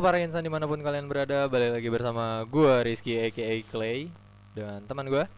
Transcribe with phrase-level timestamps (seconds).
[0.00, 4.08] Halo para insan di mana pun kalian berada, balik lagi bersama gua Rizky aka Clay
[4.56, 5.28] dan teman gua.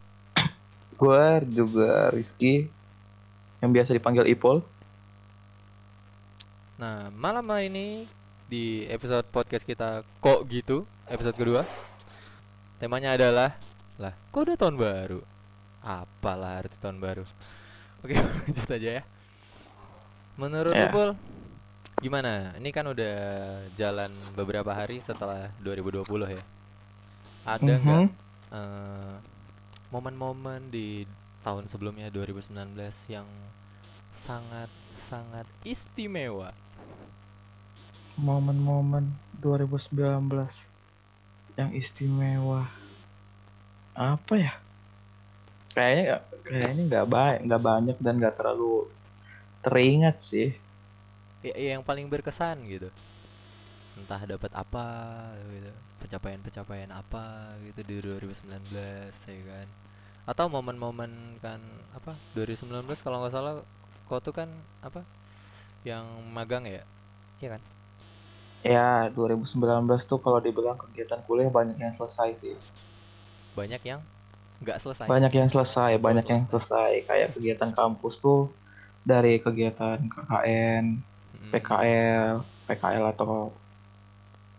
[0.95, 2.71] Gua juga Rizky
[3.59, 4.63] yang biasa dipanggil Ipol.
[6.79, 8.07] Nah malam hari ini
[8.47, 11.67] di episode podcast kita kok gitu episode kedua
[12.79, 13.59] temanya adalah
[13.99, 15.19] lah kok udah tahun baru
[15.83, 17.27] apalah arti tahun baru
[17.99, 18.15] oke
[18.47, 19.03] lanjut aja ya
[20.39, 20.87] menurut Ya.
[20.87, 21.32] Ipul
[22.03, 23.15] gimana ini kan udah
[23.79, 26.43] jalan beberapa hari setelah 2020 ya
[27.55, 28.09] ada nggak Mhm.
[28.59, 29.15] eh,
[29.93, 30.87] momen-momen di
[31.45, 33.27] tahun sebelumnya 2019 yang
[34.13, 34.69] sangat
[35.09, 36.51] sangat istimewa
[38.27, 39.05] Momen-momen
[39.41, 40.55] 2019
[41.59, 42.61] yang istimewa.
[43.95, 44.53] Apa ya?
[45.75, 46.15] Kayaknya
[46.47, 48.73] kayaknya nggak baik, nggak banyak dan nggak terlalu
[49.65, 50.49] teringat sih.
[51.43, 52.89] Ya, ya yang paling berkesan gitu
[53.93, 54.85] entah dapat apa
[55.53, 55.69] gitu
[56.01, 59.67] pencapaian-pencapaian apa gitu di 2019 ya kan
[60.23, 61.59] atau momen-momen kan
[61.93, 63.61] apa 2019 kalau nggak salah
[64.07, 64.49] kau tuh kan
[64.81, 65.03] apa
[65.83, 66.81] yang magang ya
[67.43, 67.61] iya kan
[68.63, 69.59] Ya 2019
[70.07, 72.55] tuh kalau dibilang kegiatan kuliah banyak yang selesai sih.
[73.59, 73.99] banyak yang
[74.63, 77.03] nggak selesai Banyak yang selesai, banyak yang selesai.
[77.03, 78.47] Kayak kegiatan kampus tuh
[79.03, 81.03] dari kegiatan KKN.
[81.51, 82.39] PKL,
[82.69, 83.51] PKL atau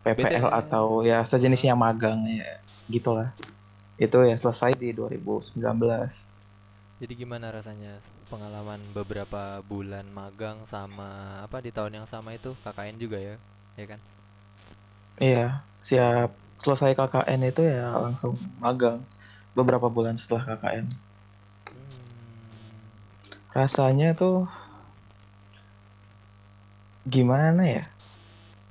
[0.04, 0.60] PPL BTW.
[0.60, 2.60] atau ya sejenisnya magang ya
[2.90, 3.32] gitulah.
[3.96, 5.60] Itu ya selesai di 2019.
[6.94, 8.00] jadi gimana rasanya
[8.30, 13.36] pengalaman beberapa bulan magang sama apa di tahun yang sama itu KKN juga ya
[13.76, 14.00] ya kan
[15.22, 18.98] Iya, siap selesai KKN itu ya langsung magang
[19.54, 20.90] beberapa bulan setelah KKN.
[20.90, 22.02] Hmm.
[23.54, 24.50] Rasanya tuh
[27.04, 27.84] gimana ya?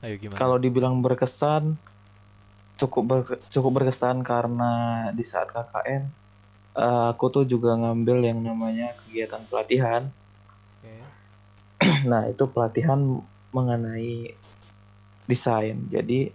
[0.04, 1.78] ayo gimana Kalau dibilang berkesan
[2.76, 6.04] cukup ber- cukup berkesan karena di saat KKN
[6.74, 10.10] eh, aku tuh juga ngambil yang namanya kegiatan pelatihan.
[10.82, 10.96] Oke.
[12.10, 13.00] Nah, itu pelatihan
[13.52, 14.36] mengenai
[15.28, 15.78] desain.
[15.88, 16.32] Jadi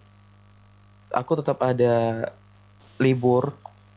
[1.13, 2.29] aku tetap ada
[3.01, 3.53] libur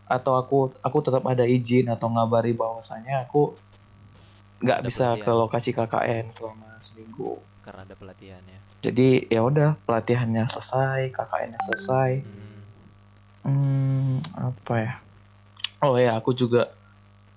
[0.08, 3.56] atau aku aku tetap ada izin atau ngabari bahwasanya aku
[4.62, 7.40] nggak bisa ke lokasi KKN selama seminggu.
[7.62, 12.12] Karena ada pelatihan ya Jadi ya udah pelatihannya selesai, KKN-nya selesai.
[12.26, 12.60] Hmm.
[13.42, 14.94] Hmm, apa ya?
[15.86, 16.74] Oh ya, aku juga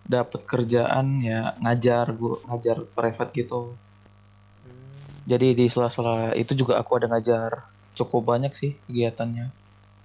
[0.04, 3.76] dapat kerjaan ya ngajar gua ngajar private gitu.
[4.64, 5.04] Hmm.
[5.28, 9.52] Jadi di sela-sela itu juga aku ada ngajar cukup banyak sih kegiatannya.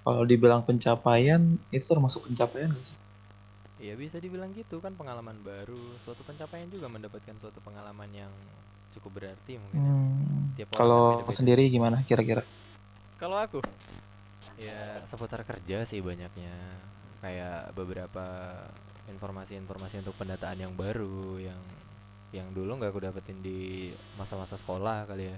[0.03, 1.39] Kalau dibilang pencapaian
[1.71, 2.97] itu termasuk pencapaian gak sih?
[3.79, 8.31] Ya bisa dibilang gitu kan pengalaman baru, suatu pencapaian juga mendapatkan suatu pengalaman yang
[8.95, 9.77] cukup berarti mungkin.
[9.77, 9.89] ya.
[9.89, 11.35] Hmm, kan Kalau beda-beda.
[11.35, 12.43] sendiri gimana kira-kira?
[13.19, 13.59] Kalau aku
[14.59, 16.53] ya seputar kerja sih banyaknya.
[17.19, 18.55] Kayak beberapa
[19.11, 21.59] informasi-informasi untuk pendataan yang baru yang
[22.29, 25.37] yang dulu nggak aku dapetin di masa-masa sekolah kali ya.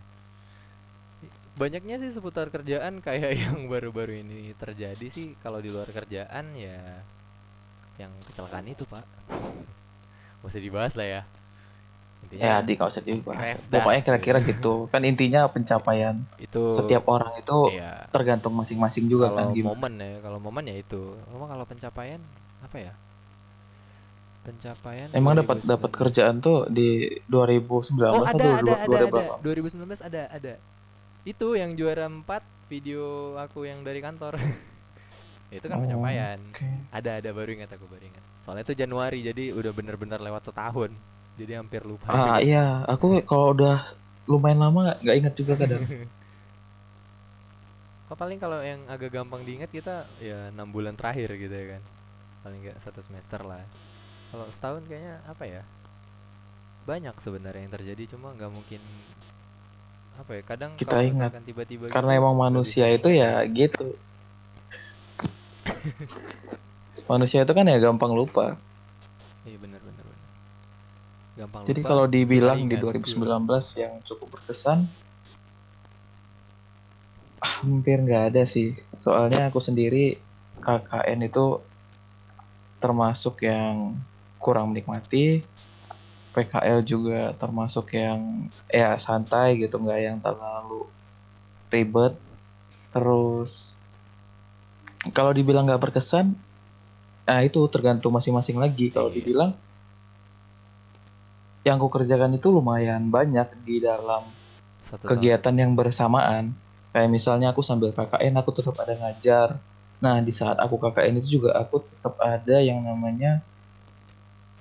[1.56, 7.02] Banyaknya sih seputar kerjaan kayak yang baru-baru ini terjadi sih kalau di luar kerjaan ya
[8.00, 9.06] yang kecelakaan itu, Pak.
[10.48, 11.22] Usah dibahas lah ya.
[12.24, 13.36] Intinya Ya, di usah dibahas.
[13.36, 13.80] crash dah.
[13.80, 14.74] Pokoknya kira-kira gitu.
[14.88, 16.16] Kan intinya pencapaian.
[16.38, 18.06] itu Setiap orang itu iya.
[18.10, 19.72] tergantung masing-masing juga kalau kan gimana.
[19.74, 22.22] momen ya kalau momen ya itu Cuma kalau pencapaian
[22.62, 22.94] apa ya
[24.42, 25.70] pencapaian Emang dapat 2019.
[25.70, 26.90] dapat kerjaan tuh di
[27.28, 29.06] 2019 oh atau ada ada ada ada
[29.38, 29.46] 2018?
[30.02, 30.54] 2019 ada ada
[31.22, 32.26] itu yang juara 4
[32.66, 33.04] video
[33.38, 34.42] aku yang dari kantor
[35.54, 36.66] itu kan Oh, pencapaian Oke.
[36.90, 40.90] ada ada baru ingat aku baru ingat soalnya itu Januari jadi udah bener-bener lewat setahun
[41.40, 42.32] jadi hampir lupa juga.
[42.34, 43.84] Ah iya, aku kalau udah
[44.28, 45.84] lumayan lama nggak- ingat juga kadang.
[48.12, 51.84] Kok paling kalau yang agak gampang diingat kita ya enam bulan terakhir gitu ya kan
[52.44, 53.62] paling nggak satu semester lah
[54.34, 55.62] kalau setahun kayaknya apa ya
[56.84, 58.82] banyak sebenarnya yang terjadi cuma nggak mungkin
[60.20, 61.32] apa ya kadang Kita ingat.
[61.48, 63.96] tiba-tiba Karena gitu, emang manusia itu ya gitu.
[67.12, 68.60] manusia itu kan ya gampang lupa.
[71.42, 73.02] Gampang Jadi lupa, kalau dibilang di ingat.
[73.02, 74.86] 2019 yang cukup berkesan,
[77.42, 78.78] ah, hampir nggak ada sih.
[79.02, 80.22] Soalnya aku sendiri
[80.62, 81.58] KKN itu
[82.78, 83.98] termasuk yang
[84.38, 85.42] kurang menikmati.
[86.32, 90.88] PKL juga termasuk yang ya santai gitu, nggak yang terlalu
[91.68, 92.16] ribet.
[92.96, 93.76] Terus
[95.12, 96.32] kalau dibilang nggak berkesan,
[97.28, 98.88] nah itu tergantung masing-masing lagi.
[98.94, 99.18] Kalau Iya.
[99.20, 99.52] dibilang
[101.62, 104.26] yang aku kerjakan itu lumayan banyak di dalam
[104.82, 105.12] Satu tahun.
[105.18, 106.54] kegiatan yang bersamaan.
[106.92, 109.56] kayak misalnya aku sambil KKN aku tetap ada ngajar
[110.04, 113.40] nah di saat aku KKN itu juga aku tetap ada yang namanya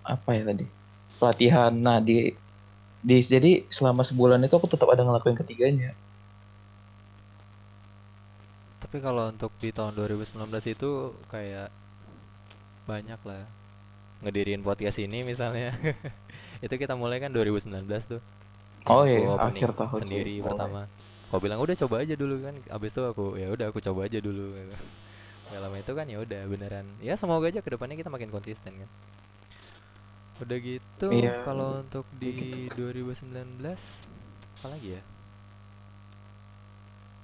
[0.07, 0.63] apa ya tadi
[1.19, 2.31] pelatihan nah di
[3.03, 5.91] di jadi selama sebulan itu aku tetap ada ngelakuin ketiganya
[8.91, 11.71] Tapi kalau untuk di tahun 2019 itu kayak
[12.91, 13.47] banyak lah
[14.19, 15.71] ngedirin podcast ini misalnya.
[16.61, 18.21] itu kita mulai kan 2019 tuh.
[18.89, 20.89] oh iya akhir tahun sendiri pertama.
[21.31, 22.55] Kau bilang udah coba aja dulu kan.
[22.73, 24.77] Abis itu aku ya udah aku coba aja dulu gitu.
[25.51, 26.87] Gak lama itu kan ya udah beneran.
[26.99, 28.91] Ya semoga aja ke depannya kita makin konsisten kan.
[30.41, 31.45] Udah gitu Iya.
[31.45, 33.61] kalau untuk di 2019
[34.61, 35.03] apa lagi ya?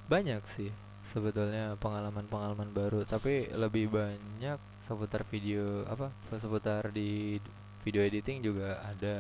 [0.07, 0.71] Banyak sih
[1.07, 7.39] sebetulnya pengalaman-pengalaman baru tapi lebih banyak seputar video apa seputar di
[7.87, 9.17] video editing juga ada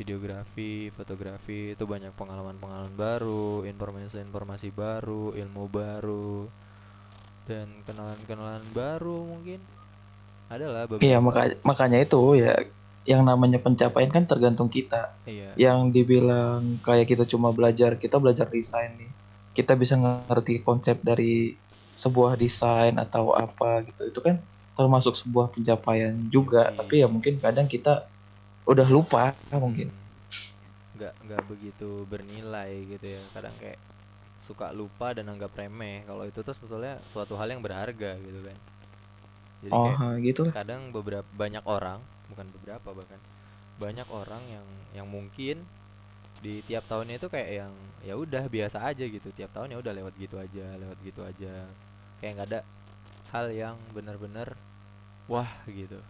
[0.00, 6.48] videografi, fotografi itu banyak pengalaman-pengalaman baru, informasi-informasi baru, ilmu baru
[7.44, 9.60] dan kenalan-kenalan baru mungkin.
[10.48, 11.04] Adalah beberapa.
[11.04, 12.64] Iya maka, makanya itu ya
[13.04, 15.12] yang namanya pencapaian kan tergantung kita.
[15.28, 15.52] Iya.
[15.60, 19.12] Yang dibilang kayak kita cuma belajar kita belajar desain nih.
[19.52, 21.56] Kita bisa ngerti konsep dari
[21.96, 24.12] sebuah desain atau apa gitu.
[24.12, 24.40] Itu kan
[24.76, 26.76] termasuk sebuah pencapaian juga Iya.
[26.76, 28.04] tapi ya mungkin kadang kita
[28.68, 29.88] udah lupa mungkin.
[29.88, 30.04] Hmm.
[30.96, 33.22] nggak nggak begitu bernilai gitu ya.
[33.36, 33.76] Kadang kayak
[34.40, 36.04] suka lupa dan anggap remeh.
[36.08, 38.56] Kalau itu tuh sebetulnya suatu hal yang berharga gitu kan.
[39.60, 42.00] Jadi oh kayak gitu kadang beberapa banyak orang
[42.32, 43.20] bukan beberapa bahkan
[43.76, 45.64] banyak orang yang yang mungkin
[46.40, 49.28] di tiap tahunnya itu kayak yang ya udah biasa aja gitu.
[49.36, 51.52] Tiap tahun ya udah lewat gitu aja lewat gitu aja.
[52.20, 52.60] Kayak nggak ada
[53.36, 54.56] hal yang benar-benar
[55.28, 56.00] wah gitu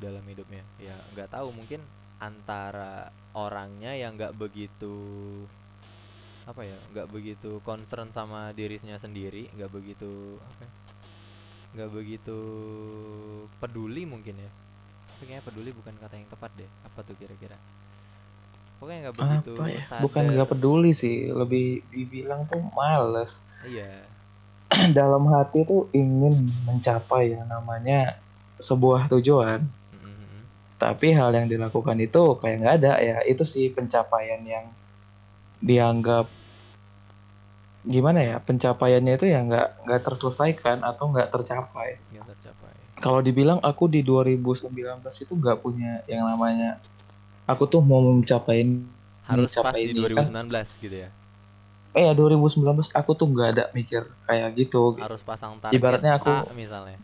[0.00, 0.64] dalam hidupnya.
[0.80, 1.84] Ya nggak tahu mungkin
[2.16, 4.96] antara orangnya yang nggak begitu
[6.48, 10.70] apa ya nggak begitu concern sama dirinya sendiri nggak begitu apa ya,
[11.76, 12.38] nggak begitu
[13.60, 14.50] peduli mungkin ya.
[15.12, 16.70] Tapi kayaknya peduli bukan kata yang tepat deh.
[16.88, 17.60] Apa tuh kira-kira?
[18.80, 19.82] Pokoknya nggak begitu apa ya?
[19.84, 20.02] sadar.
[20.08, 23.44] Bukan nggak peduli sih lebih dibilang tuh males.
[23.68, 24.15] Iya
[24.98, 28.18] dalam hati tuh ingin mencapai yang namanya
[28.58, 29.62] sebuah tujuan.
[29.62, 30.42] Mm, mm, mm.
[30.80, 32.92] tapi hal yang dilakukan itu kayak nggak ada.
[32.98, 34.66] Ya itu sih pencapaian yang
[35.62, 36.26] dianggap
[37.86, 38.36] gimana ya?
[38.42, 42.02] Pencapaiannya itu ya nggak nggak terselesaikan atau nggak tercapai.
[42.10, 42.72] Nggak tercapai.
[42.96, 44.72] Kalau dibilang aku di 2019
[45.04, 46.80] itu nggak punya yang namanya
[47.46, 48.66] aku tuh mau mencapai
[49.26, 50.26] harus pas mencapai di ini kan.
[50.50, 51.10] 2019 gitu ya
[51.96, 52.60] eh ya 2019
[52.92, 57.00] aku tuh nggak ada mikir kayak gitu harus pasang target Ibaratnya aku- A misalnya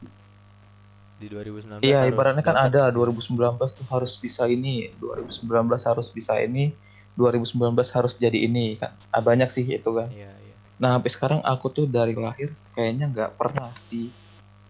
[1.16, 3.38] di 2019 Iya, ibaratnya kan ada 2019
[3.70, 5.46] tuh harus bisa ini, 2019
[5.86, 6.74] harus bisa ini,
[7.14, 8.90] 2019 harus jadi ini kan.
[9.08, 10.10] Ah, banyak sih itu kan.
[10.10, 14.10] iya iya Nah, sampai sekarang aku tuh dari lahir kayaknya nggak pernah sih.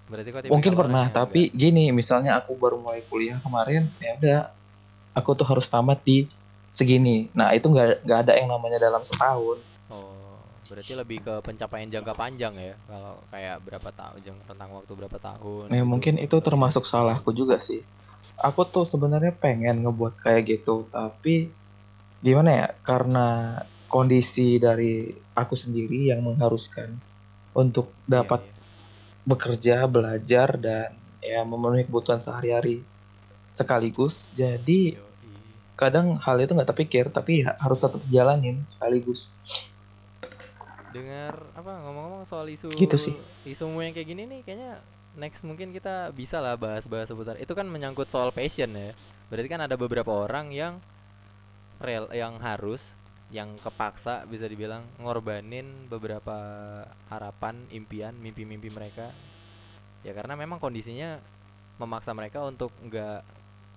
[0.05, 4.41] berarti kok Mungkin pernah, tapi gini, misalnya aku baru mulai kuliah kemarin, ya udah,
[5.17, 6.29] aku tuh harus tamat di
[6.69, 7.33] segini.
[7.33, 9.57] Nah, itu nggak nggak ada yang namanya dalam setahun.
[9.93, 10.41] Oh
[10.73, 15.69] berarti lebih ke pencapaian jangka panjang ya kalau kayak berapa tahun rentang waktu berapa tahun
[15.69, 15.91] Ya gitu.
[15.93, 17.85] mungkin itu termasuk salahku juga sih.
[18.41, 21.53] Aku tuh sebenarnya pengen ngebuat kayak gitu, tapi
[22.25, 22.69] gimana ya?
[22.81, 26.97] Karena kondisi dari aku sendiri yang mengharuskan
[27.53, 28.55] untuk Iya, dapat iya.
[29.29, 32.81] bekerja, belajar dan ya memenuhi kebutuhan sehari-hari
[33.53, 34.33] sekaligus.
[34.33, 34.97] Jadi
[35.77, 39.29] kadang hal itu nggak terpikir, tapi ya harus tetap jalanin sekaligus.
[40.93, 43.17] Dengar apa ngomong-ngomong soal isu Gitu sih.
[43.49, 44.79] isumu yang kayak gini nih kayaknya
[45.17, 47.41] next mungkin kita bisa lah bahas-bahas seputar.
[47.41, 48.93] Itu kan menyangkut soal passion ya.
[49.33, 50.79] Berarti kan ada beberapa orang yang
[51.83, 52.95] rel yang harus
[53.33, 56.37] yang kepaksa bisa dibilang ngorbanin beberapa
[57.09, 59.09] harapan impian mimpi-mimpi mereka.
[60.05, 61.17] Ya karena memang kondisinya
[61.81, 63.21] memaksa mereka untuk nggak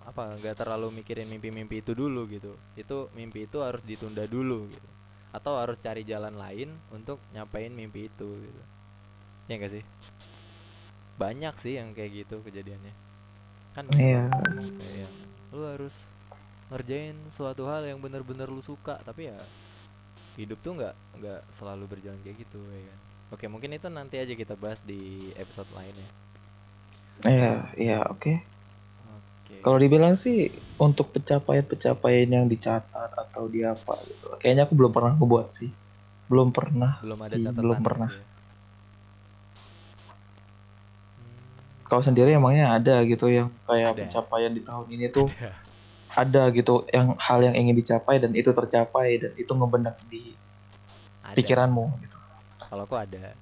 [0.06, 2.52] apa nggak terlalu mikirin mimpi-mimpi itu dulu gitu.
[2.76, 4.96] Itu mimpi itu harus ditunda dulu gitu
[5.36, 8.62] atau harus cari jalan lain untuk nyapain mimpi itu gitu.
[9.52, 9.84] Ya enggak sih?
[11.16, 12.94] Banyak sih yang kayak gitu kejadiannya.
[13.76, 14.32] Kan Iya.
[14.96, 15.12] yang
[15.52, 16.04] lu harus
[16.72, 19.38] ngerjain suatu hal yang bener-bener lu suka tapi ya
[20.36, 23.00] hidup tuh nggak nggak selalu berjalan kayak gitu ya kan?
[23.36, 26.10] Oke mungkin itu nanti aja kita bahas di episode lainnya
[27.24, 28.34] Iya, iya, oke.
[29.08, 29.56] oke.
[29.64, 34.32] Kalau dibilang sih untuk pencapaian-pencapaian yang dicatat atau di apa gitu.
[34.40, 35.68] Kayaknya aku belum pernah ngebuat sih.
[36.26, 36.96] Belum pernah.
[37.04, 38.10] belum ada sih, catatan Belum gitu pernah.
[38.10, 38.24] ya.
[41.16, 44.00] Hmm, Kau sendiri emangnya ada gitu yang kayak Ada.
[44.02, 45.52] pencapaian di tahun ini tuh ada.
[46.16, 50.32] ada gitu yang hal yang ingin dicapai dan itu tercapai dan itu ngebenak di
[51.22, 51.36] Ada.
[51.36, 52.18] pikiranmu gitu.
[52.64, 53.36] kalau aku ada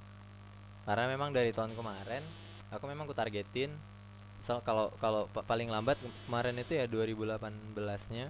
[0.84, 2.20] karena memang dari tahun kemarin
[2.68, 3.72] aku memang ku targetin
[4.36, 5.96] misal kalau kalau pa- paling lambat
[6.28, 7.40] kemarin itu ya 2018
[8.12, 8.28] nya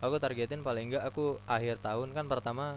[0.00, 2.76] aku targetin paling enggak aku akhir tahun kan pertama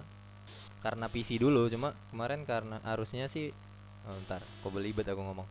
[0.80, 3.52] karena PC dulu cuma kemarin karena harusnya sih
[4.08, 5.48] oh, ntar kok belibet aku ngomong.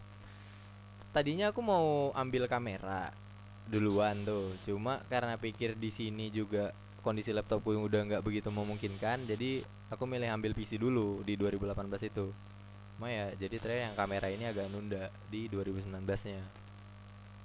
[1.13, 3.13] Tadinya aku mau ambil kamera
[3.69, 6.73] duluan tuh cuma karena pikir di sini juga
[7.05, 9.61] kondisi laptopku yang udah nggak begitu memungkinkan jadi
[9.93, 12.33] aku milih ambil PC dulu di 2018 itu.
[12.97, 15.93] Cuma ya jadi ternyata yang kamera ini agak nunda di 2019
[16.33, 16.43] nya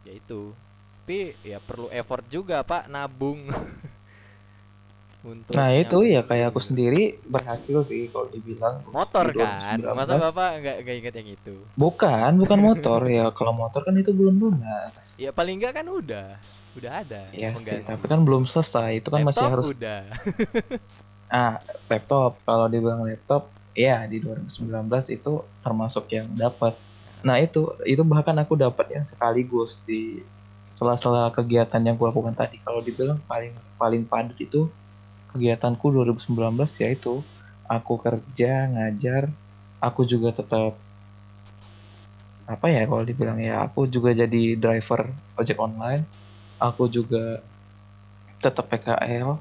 [0.07, 0.55] ya itu.
[1.03, 3.43] Tapi ya perlu effort juga pak nabung
[5.23, 9.95] untuk Nah itu ya kayak aku sendiri berhasil sih kalau dibilang motor di kan 2019.
[9.95, 13.31] masa bapak nggak nggak inget yang itu Bukan, bukan motor ya.
[13.31, 15.15] Kalau motor kan itu belum lunas.
[15.15, 16.27] ya paling nggak kan udah
[16.73, 18.99] udah ada Iya sih, tapi kan belum selesai.
[18.99, 20.01] Itu kan masih Laptop harus udah
[21.39, 21.55] ah
[21.87, 22.31] laptop.
[22.43, 24.59] Kalau dibilang laptop, ya di 2019
[25.09, 26.75] itu termasuk yang dapat.
[27.23, 30.19] Nah itu itu bahkan aku dapatnya sekaligus di
[30.73, 32.59] sela-sela kegiatan yang aku lakukan tadi.
[32.59, 34.67] Kalau dibilang paling paling padat itu
[35.33, 36.29] kegiatanku 2019
[36.85, 37.25] yaitu
[37.65, 39.27] aku kerja ngajar,
[39.81, 40.77] aku juga tetap
[42.43, 45.09] apa ya kalau dibilang ya aku juga jadi driver
[45.39, 46.05] ojek online,
[46.61, 47.41] aku juga
[48.39, 49.39] tetap PKL,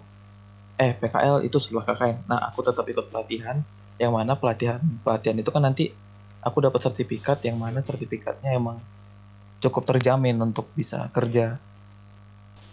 [0.78, 2.16] eh PKL itu setelah KKN.
[2.26, 3.60] Nah aku tetap ikut pelatihan,
[3.98, 5.90] yang mana pelatihan pelatihan itu kan nanti
[6.42, 8.82] aku dapat sertifikat yang mana sertifikatnya emang
[9.62, 11.56] cukup terjamin untuk bisa kerja.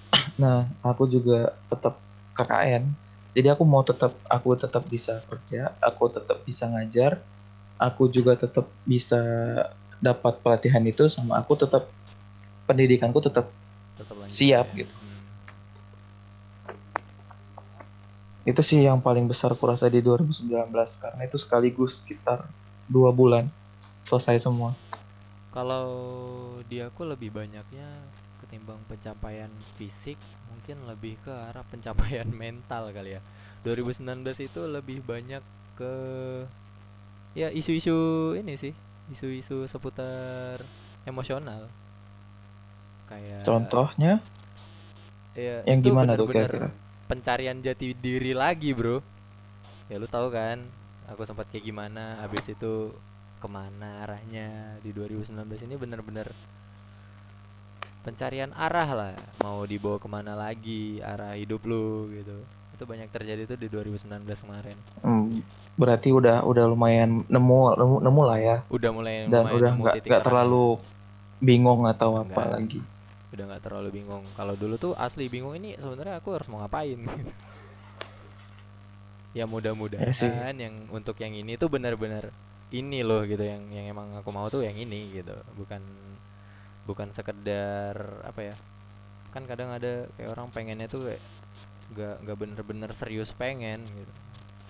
[0.39, 1.99] Nah, aku juga tetap
[2.31, 2.87] KKN.
[3.33, 7.21] Jadi aku mau tetap aku tetap bisa kerja, aku tetap bisa ngajar,
[7.77, 9.21] aku juga tetap bisa
[9.99, 11.87] dapat pelatihan itu sama aku tetap
[12.63, 13.51] pendidikanku tetap
[13.99, 14.77] tetap lanjut Siap ya.
[14.83, 14.95] gitu.
[18.47, 22.47] Itu sih yang paling besar kurasa di 2019 karena itu sekaligus sekitar
[22.89, 23.45] dua bulan
[24.07, 24.73] selesai semua.
[25.53, 25.85] Kalau
[26.65, 27.89] di aku lebih banyaknya
[28.41, 30.17] ketimbang pencapaian fisik,
[30.49, 33.21] mungkin lebih ke arah pencapaian mental kali ya.
[33.63, 35.43] 2019 itu lebih banyak
[35.75, 35.93] ke
[37.37, 38.73] ya isu-isu ini sih,
[39.13, 40.59] isu-isu seputar
[41.05, 41.69] emosional.
[43.09, 44.21] Kayak Contohnya
[45.39, 46.69] ya, yang itu gimana tuh bener-bener kira-kira?
[47.09, 49.01] pencarian jati diri lagi bro
[49.89, 50.61] ya lu tahu kan
[51.09, 52.93] aku sempat kayak gimana habis itu
[53.39, 55.33] ke mana arahnya di 2019
[55.65, 56.27] ini bener-bener
[58.09, 59.13] pencarian arah lah.
[59.45, 62.33] Mau dibawa ke mana lagi arah hidup lu gitu.
[62.73, 64.77] Itu banyak terjadi tuh di 2019 kemarin.
[65.05, 65.45] Hmm,
[65.77, 68.57] berarti udah udah lumayan nemu nemu, nemu lah ya.
[68.73, 70.65] Udah mulai dan lumayan udah nggak nggak terlalu
[71.39, 72.49] bingung atau apa Nggak.
[72.57, 72.81] lagi.
[73.29, 74.25] udah nggak terlalu bingung.
[74.33, 77.13] Kalau dulu tuh asli bingung ini sebenarnya aku harus mau ngapain ya
[79.29, 82.33] Ya mudah-mudahan yang untuk yang ini tuh benar-benar
[82.73, 83.45] ini loh gitu.
[83.45, 85.37] Yang yang emang aku mau tuh yang ini gitu.
[85.53, 85.77] Bukan
[86.89, 87.93] bukan sekedar
[88.25, 88.55] apa ya
[89.29, 91.21] kan kadang ada kayak orang pengennya tuh kayak
[91.93, 94.13] nggak nggak bener-bener serius pengen gitu.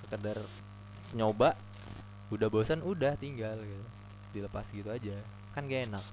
[0.04, 0.36] Sekedar
[1.16, 1.56] nyoba
[2.28, 3.86] udah bosan udah tinggal gitu.
[4.36, 5.16] Dilepas gitu aja
[5.56, 6.06] kan gak enak.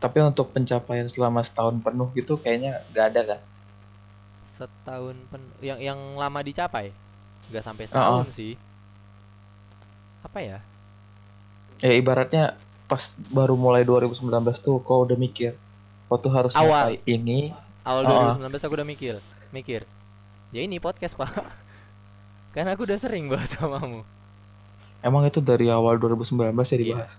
[0.00, 3.40] Tapi untuk pencapaian selama setahun penuh gitu kayaknya nggak ada kan?
[4.58, 6.90] setahun pen yang yang lama dicapai?
[7.48, 8.58] Nggak sampai Oh, setahun sih.
[10.26, 10.58] Apa ya?
[11.78, 12.58] Ya ibaratnya
[12.88, 14.24] pas baru mulai 2019
[14.58, 15.52] tuh kau udah mikir,
[16.08, 16.96] kau tuh harus Awal.
[17.04, 17.52] ini.
[17.84, 18.32] awal Oh.
[18.32, 19.14] 2019 aku udah mikir
[19.48, 19.80] mikir
[20.48, 21.32] ya ini podcast pak
[22.56, 24.04] karena aku udah sering bahas samamu
[24.98, 27.12] Emang itu dari awal 2019 ya dibahas.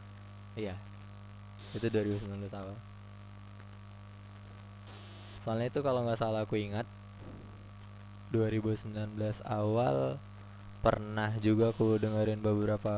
[0.54, 0.76] iya
[1.72, 2.78] itu 2019 awal
[5.40, 6.86] soalnya itu kalau nggak salah aku ingat
[8.30, 8.94] 2019
[9.42, 10.22] awal
[10.80, 12.94] pernah juga aku dengerin beberapa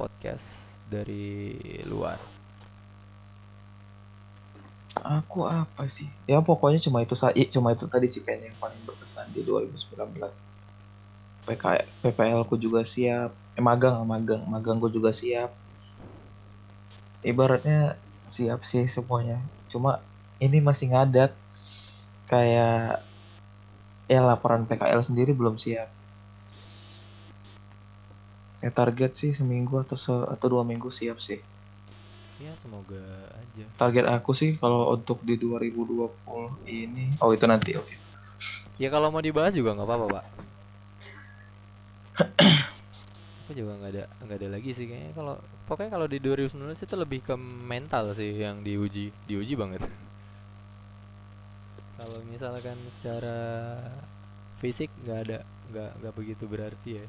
[0.00, 1.54] podcast dari
[1.86, 2.18] luar
[4.96, 6.08] Aku apa sih?
[6.24, 9.44] Ya pokoknya cuma itu sa- i- cuma itu tadi sih kayaknya yang paling berkesan di
[9.44, 10.48] 2019.
[11.46, 11.64] PK,
[12.02, 13.30] PPL ku juga siap.
[13.54, 15.52] Eh magang, magang, magang ku juga siap.
[17.22, 17.94] Ibaratnya
[18.26, 19.38] siap sih semuanya.
[19.70, 20.00] Cuma
[20.40, 21.36] ini masih ngadat.
[22.26, 23.04] Kayak
[24.10, 25.86] ya laporan PKL sendiri belum siap.
[28.64, 31.40] Ya target sih seminggu atau se atau dua minggu siap sih.
[32.36, 33.00] ya semoga
[33.32, 33.64] aja.
[33.80, 37.96] Target aku sih kalau untuk di 2020 ini, oh itu nanti oke.
[38.76, 40.24] ya kalau mau dibahas juga nggak apa-apa pak.
[43.46, 45.16] Aku juga nggak ada nggak ada lagi sih kayaknya.
[45.16, 49.80] Kalau pokoknya kalau di 2019 itu lebih ke mental sih yang diuji diuji banget.
[51.96, 53.38] Kalau misalkan secara
[54.60, 55.38] fisik nggak ada
[55.72, 57.06] nggak nggak begitu berarti ya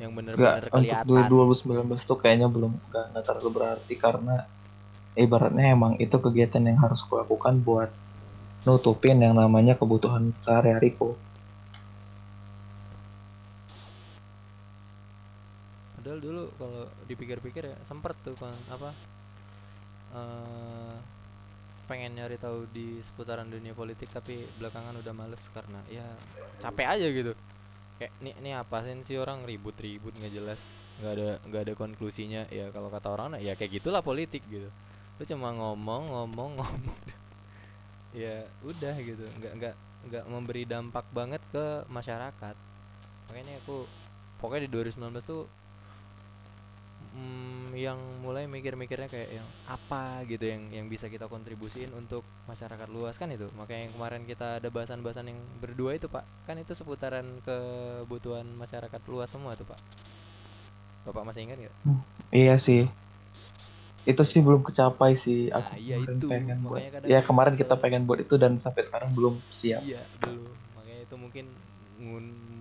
[0.00, 4.36] yang Nggak, bener-bener untuk kelihatan 2019 tuh kayaknya belum nggak nggak terlalu berarti karena
[5.18, 7.90] ibaratnya emang itu kegiatan yang harus kulakukan buat
[8.64, 11.18] nutupin yang namanya kebutuhan sehari-hariku.
[16.02, 18.90] padahal dulu kalau dipikir-pikir ya sempet tuh kan apa
[20.18, 20.94] eh
[21.86, 26.02] pengen nyari tahu di seputaran dunia politik tapi belakangan udah males karena ya
[26.58, 27.32] capek aja gitu
[28.02, 30.58] kayak nih nih apa sih orang ribut-ribut nggak jelas
[30.98, 32.42] nggak ada nggak ada konklusinya.
[32.50, 34.66] Ya kalau kata orang ya kayak gitulah politik gitu.
[35.18, 36.98] Lu cuma ngomong ngomong ngomong.
[38.10, 39.74] Ya udah gitu nggak nggak
[40.10, 42.58] nggak memberi dampak banget ke masyarakat.
[43.30, 43.86] Makanya aku
[44.42, 45.46] pokoknya di 2019 tuh
[47.12, 52.88] mm, yang mulai mikir-mikirnya kayak yang apa gitu yang yang bisa kita kontribusiin untuk masyarakat
[52.88, 56.72] luas kan itu makanya yang kemarin kita ada bahasan-bahasan yang berdua itu pak kan itu
[56.72, 59.80] seputaran kebutuhan masyarakat luas semua tuh pak
[61.02, 61.74] bapak masih ingat nggak
[62.30, 62.86] Iya sih.
[64.02, 65.50] Itu sih belum kecapai sih.
[65.50, 66.26] Nah, Aku iya kemarin itu.
[66.26, 66.80] pengen buat.
[67.06, 69.82] Ya kemarin kita pengen buat itu dan sampai sekarang belum siap.
[69.82, 71.44] iya dulu makanya itu mungkin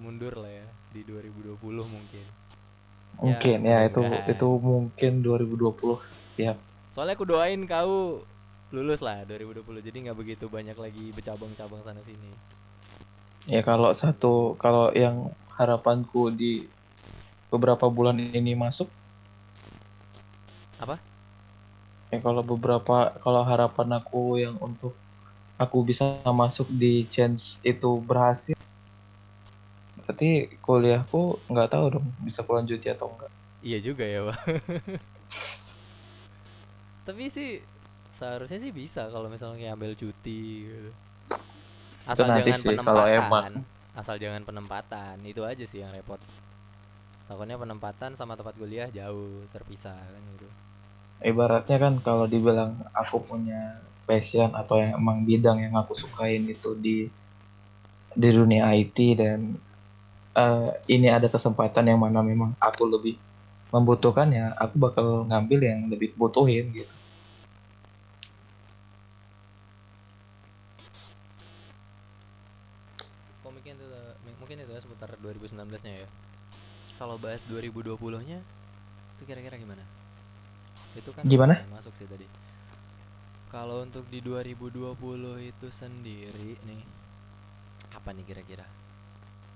[0.02, 2.26] mundur lah ya di 2020 mungkin
[3.20, 4.32] Mungkin ya, itu mudah-mudahan.
[4.32, 6.00] itu mungkin 2020
[6.32, 6.58] siap.
[6.96, 8.24] soalnya aku doain kau
[8.72, 12.32] lulus lah 2020 jadi nggak begitu banyak lagi bercabang-cabang sana sini
[13.50, 16.70] Ya kalau satu kalau yang harapanku di
[17.50, 18.86] beberapa bulan ini masuk
[20.82, 20.98] Apa?
[22.10, 24.94] Ya kalau beberapa kalau harapan aku yang untuk
[25.62, 28.58] aku bisa masuk di chance itu berhasil.
[30.12, 33.32] Berarti kuliahku nggak tahu dong bisa kulanjuti atau enggak.
[33.64, 34.44] iya juga ya pak
[37.08, 37.64] tapi sih
[38.12, 40.92] seharusnya sih bisa kalau misalnya ambil cuti gitu.
[42.04, 43.46] asal nanti jangan sih, penempatan emang.
[43.96, 46.20] asal jangan penempatan itu aja sih yang repot
[47.32, 50.52] takutnya penempatan sama tempat kuliah jauh terpisah kan gitu
[51.24, 56.76] Ibaratnya kan kalau dibilang aku punya passion atau yang emang bidang yang aku sukain itu
[56.76, 57.08] di
[58.12, 59.56] di dunia IT dan
[60.36, 63.16] eh, ini ada kesempatan yang mana memang aku lebih
[63.72, 66.92] membutuhkan ya aku bakal ngambil yang lebih butuhin gitu.
[73.48, 73.88] mungkin itu
[74.42, 75.56] mungkin itu ya seputar 2019
[75.88, 76.08] nya ya
[77.00, 77.96] kalau bahas 2020
[78.28, 78.40] nya
[79.16, 79.84] itu kira-kira gimana
[80.98, 81.56] itu kan Gimana?
[81.72, 82.28] masuk sih tadi
[83.52, 84.96] kalau untuk di 2020
[85.44, 86.82] itu sendiri nih
[87.96, 88.66] apa nih kira-kira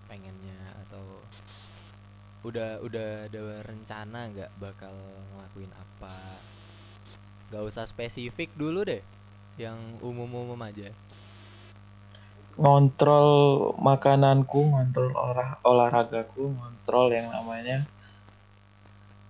[0.06, 1.04] pengennya atau
[2.46, 4.94] udah udah ada rencana nggak bakal
[5.34, 6.14] ngelakuin apa
[7.50, 9.02] nggak usah spesifik dulu deh
[9.58, 10.94] yang umum-umum aja
[12.56, 13.28] Ngontrol
[13.84, 17.84] makananku, ngontrol olah olahragaku, ngontrol yang namanya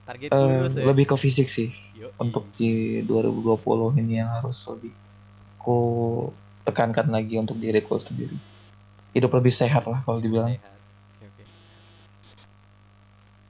[0.05, 1.73] target kurus ya lebih ke fisik sih.
[1.97, 2.13] Yoi.
[2.21, 4.93] Untuk di 2020 ini yang harus lebih
[5.57, 5.77] ku
[6.61, 8.37] tekankan lagi untuk diriku sendiri.
[9.15, 10.51] Hidup lebih sehat lah kalau dibilang.
[10.51, 10.75] sehat.
[11.15, 11.43] Oke oke.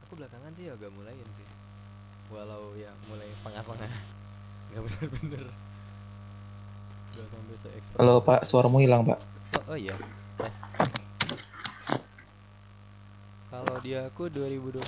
[0.06, 1.48] Aku belakangan sih agak mulain sih.
[2.30, 3.90] Walau ya mulai setengah-setengah.
[4.70, 5.44] Nggak bener-bener.
[7.18, 9.18] Nggak sampai se Halo Pak, suaramu hilang Pak.
[9.66, 9.98] oh, oh iya.
[10.38, 10.54] Tes.
[13.50, 14.86] Kalau di aku 2020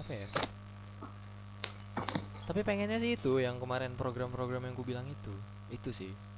[0.00, 0.28] apa ya?
[2.48, 5.34] Tapi pengennya sih itu yang kemarin program-program yang ku bilang itu.
[5.68, 6.29] Itu sih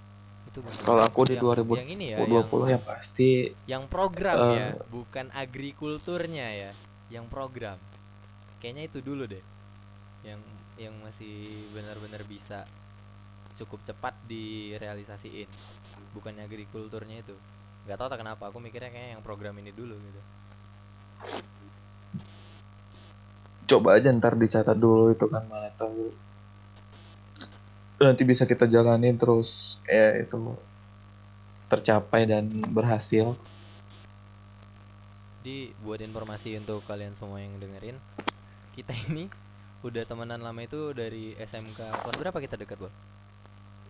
[0.53, 0.61] itu.
[0.85, 3.31] Kalau aku di yang, 2020 yang ini ya yang, 2020 yang pasti
[3.65, 4.53] yang program Eh.
[4.53, 6.71] ya bukan agrikulturnya ya
[7.09, 7.81] yang program
[8.61, 9.41] kayaknya itu dulu deh
[10.23, 10.41] yang
[10.77, 12.69] yang masih benar-benar bisa
[13.57, 15.49] cukup cepat direalisasiin
[16.13, 17.37] bukan agrikulturnya itu
[17.89, 20.21] nggak tahu tak kenapa aku mikirnya kayak yang program ini dulu gitu
[23.73, 26.13] coba aja ntar dicatat dulu itu kan mana tahu
[28.05, 29.79] nanti bisa kita jalanin terus.
[29.87, 30.55] Ya itu
[31.67, 33.33] tercapai dan berhasil.
[35.43, 37.99] di buat informasi untuk kalian semua yang dengerin
[38.79, 39.27] kita ini
[39.83, 42.91] udah temenan lama itu dari SMK kelas berapa kita dekat bro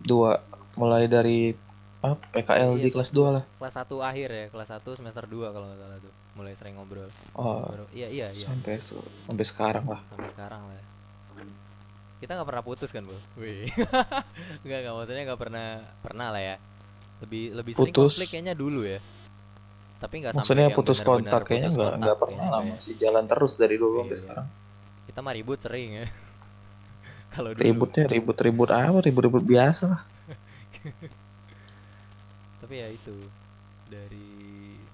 [0.01, 0.41] Dua.
[0.73, 1.53] Mulai dari
[2.01, 3.43] apa PKL di Iya, kelas 2 lah.
[3.61, 6.13] kelas 1 akhir ya kelas 1 semester 2 kalau nggak salah tuh.
[6.33, 7.07] Mulai sering ngobrol.
[7.37, 8.49] Oh, Baru, iya iya iya.
[8.49, 10.01] Sampai sampai sekarang lah.
[10.09, 10.81] sampai sekarang lah
[12.23, 13.67] kita nggak pernah putus kan bu Wih
[14.63, 15.67] nggak nggak maksudnya nggak pernah
[15.99, 16.55] pernah lah ya
[17.19, 18.15] lebih lebih sering Putus.
[18.15, 19.03] konflik kayaknya dulu ya
[19.99, 22.93] tapi nggak sampai Maksudnya yang putus benar-benar kontak kayaknya nggak nggak pernah kayaknya lah masih
[22.95, 24.19] jalan terus dari dulu sampai Iya.
[24.23, 24.47] sekarang.
[25.03, 26.07] kita mah ribut sering ya
[27.35, 28.99] kalau Ributnya ribut-ribut apa?
[29.03, 30.01] Ribut-ribut biasa lah.
[32.63, 33.15] tapi ya itu
[33.91, 34.31] dari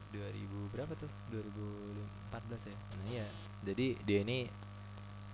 [0.10, 3.28] 2000 berapa tuh 2014 ya nah iya
[3.62, 4.50] jadi dia ini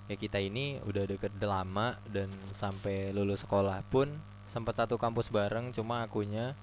[0.06, 4.13] ya kita ini udah deket udah lama dan sampai lulus sekolah pun
[4.46, 6.54] sempat satu kampus bareng cuma akunya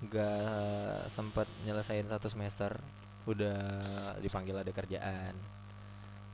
[0.00, 2.80] nggak sempat nyelesain satu semester.
[3.28, 3.60] Udah
[4.24, 5.36] dipanggil ada kerjaan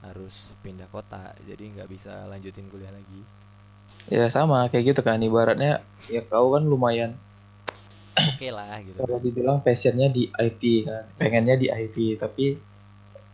[0.06, 3.26] harus pindah kota jadi nggak bisa lanjutin kuliah lagi.
[4.06, 5.18] Ya sama kayak gitu kan.
[5.18, 7.18] Ibaratnya ya kau kan lumayan
[8.14, 9.02] oke lah gitu.
[9.02, 12.54] Kalau dibilang passionnya di IT kan pengennya di IT tapi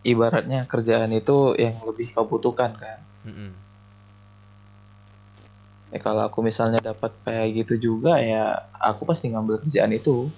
[0.03, 2.99] ibaratnya kerjaan itu yang lebih kau butuhkan kan?
[3.23, 3.55] Mm-mm.
[5.93, 10.33] ya kalau aku misalnya dapat kayak gitu juga ya aku pasti ngambil kerjaan itu.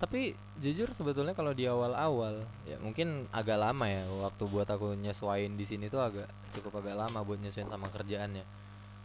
[0.00, 5.54] Tapi jujur sebetulnya kalau di awal-awal ya mungkin agak lama ya waktu buat aku nyesuain
[5.54, 8.42] di sini tuh agak cukup agak lama buat nyesuain sama kerjaannya.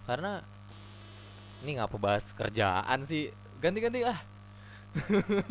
[0.08, 0.40] Karena
[1.68, 3.30] ini ngapa bahas kerjaan sih
[3.60, 4.20] ganti-ganti ah.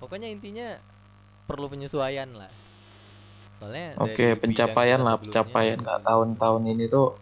[0.00, 0.78] Pokoknya intinya
[1.50, 2.67] perlu penyesuaian lah
[3.58, 7.18] soalnya oke pencapaian lah pencapaian nggak tahun-tahun ini tuh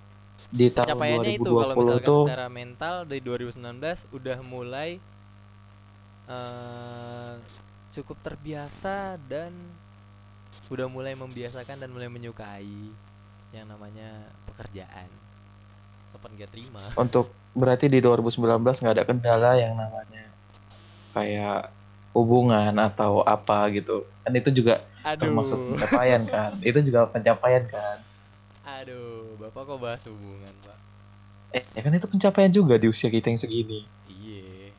[0.53, 4.91] di tahun pencapaiannya itu kalau 2020 misalkan tuh secara mental dari 2019 udah mulai
[6.27, 7.35] eh
[7.97, 9.57] cukup terbiasa dan
[10.69, 12.93] udah mulai membiasakan dan mulai menyukai
[13.55, 15.09] yang namanya pekerjaan.
[16.13, 16.83] Sempat gak terima.
[16.99, 20.29] Untuk berarti di 2019 nggak ada kendala yang namanya
[21.17, 21.73] kayak
[22.13, 24.05] hubungan atau apa gitu.
[24.27, 25.23] Kan itu juga aduh.
[25.23, 26.51] Termasuk pencapaian kan.
[26.59, 27.99] Itu juga pencapaian kan.
[28.67, 30.79] Aduh bapak kok bahas hubungan pak?
[31.55, 33.87] Eh ya kan itu pencapaian juga di usia kita yang segini.
[34.11, 34.75] Iya.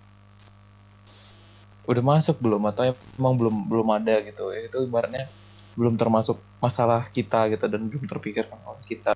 [1.87, 2.67] Udah masuk belum?
[2.67, 4.51] Atau emang belum belum ada gitu?
[4.51, 5.31] Itu ibaratnya
[5.79, 9.15] belum termasuk masalah kita gitu dan belum terpikirkan oleh kita.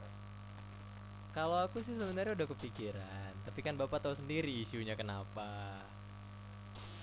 [1.36, 3.32] Kalau aku sih sebenarnya udah kepikiran.
[3.44, 5.84] Tapi kan bapak tahu sendiri isunya kenapa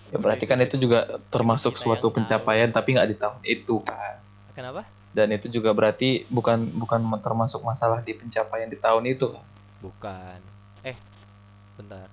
[0.09, 2.17] ya berarti kan itu juga termasuk kita suatu yang tahu.
[2.17, 4.17] pencapaian tapi nggak di tahun itu kan
[4.57, 9.45] kenapa dan itu juga berarti bukan bukan termasuk masalah di pencapaian di tahun itu kan
[9.79, 10.41] Bukan.
[10.83, 10.97] Eh,
[11.79, 12.11] bentar.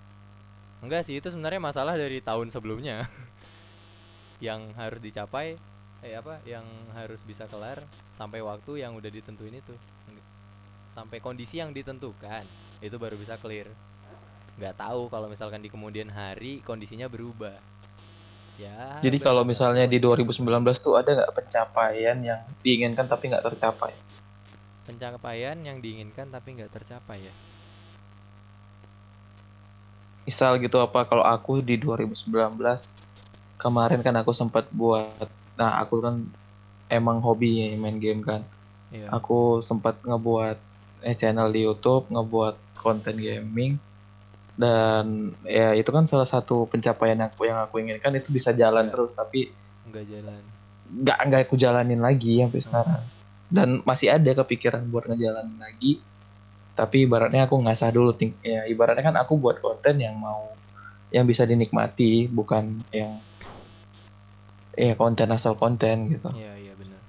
[0.85, 3.09] Enggak sih, itu sebenarnya masalah dari tahun sebelumnya.
[4.45, 5.57] yang harus dicapai
[6.05, 6.37] eh apa?
[6.45, 7.81] Yang harus bisa kelar
[8.13, 9.73] sampai waktu yang udah ditentuin itu.
[10.93, 12.45] Sampai kondisi yang ditentukan,
[12.79, 13.67] itu baru bisa clear.
[14.55, 17.59] nggak tahu kalau misalkan di kemudian hari kondisinya berubah.
[18.55, 19.03] Ya.
[19.03, 19.51] jadi kalau berubah.
[19.75, 20.39] misalnya di 2019
[20.79, 23.91] tuh ada nggak pencapaian yang diinginkan tapi nggak tercapai
[24.87, 27.33] pencapaian yang diinginkan tapi nggak tercapai ya.
[30.23, 32.31] misal gitu apa kalau aku di 2019
[33.59, 35.27] kemarin kan aku sempat buat
[35.59, 36.23] nah aku kan
[36.87, 38.41] emang hobi main game kan
[38.95, 39.09] Iya.
[39.11, 40.57] aku sempat ngebuat
[41.03, 43.75] eh, channel di YouTube ngebuat konten gaming
[44.55, 45.05] dan
[45.41, 48.91] ya itu kan salah satu pencapaian aku yang aku inginkan itu bisa jalan Iya.
[48.91, 49.51] terus tapi
[49.85, 50.41] Nggak jalan.
[50.87, 53.03] nggak nggak aku jalanin lagi sampai sekarang
[53.45, 55.99] dan masih ada kepikiran buat ngejalanin lagi
[56.71, 60.51] tapi ibaratnya aku ngasah dulu ting ya ibaratnya kan aku buat konten yang mau
[61.09, 63.15] yang bisa dinikmati bukan yang
[64.73, 66.99] ya konten asal konten gitu Iya, iya benar.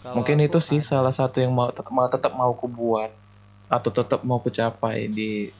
[0.00, 0.88] Kalau mungkin itu sih ada.
[0.90, 3.12] salah satu yang mau tetap mau tetap mau aku buat
[3.68, 5.52] atau tetap mau aku capai di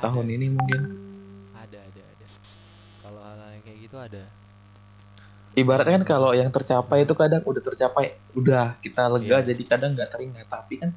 [0.00, 0.04] Ada.
[0.08, 0.80] Tahun ini mungkin.
[1.52, 2.26] Ada ada ada.
[3.04, 4.24] Kalau hal yang kayak gitu ada.
[5.50, 9.52] Ibaratnya kan kalau yang tercapai itu kadang udah tercapai udah kita lega Iya.
[9.52, 10.46] jadi kadang nggak teringat.
[10.48, 10.90] Tapi kan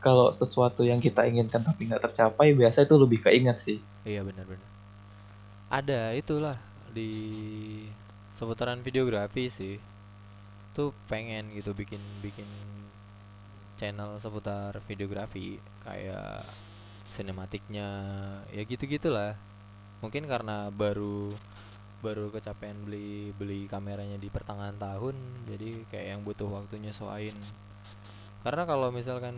[0.00, 3.78] kalau sesuatu yang kita inginkan tapi nggak tercapai biasa itu lebih keinget sih.
[4.08, 4.76] Iya benar-benar
[5.66, 6.56] ada itulah.
[6.94, 7.10] Di
[8.32, 9.76] seputaran videografi sih.
[10.72, 12.46] Tuh pengen gitu bikin bikin
[13.76, 15.58] channel seputar videografi.
[15.84, 16.46] Kayak
[17.16, 17.88] sinematiknya
[18.52, 19.32] ya gitu gitulah
[20.04, 21.32] mungkin karena baru
[22.04, 25.16] baru kecapean beli beli kameranya di pertengahan tahun
[25.48, 27.34] jadi kayak yang butuh waktu nyesuain
[28.44, 29.34] karena kalau misalkan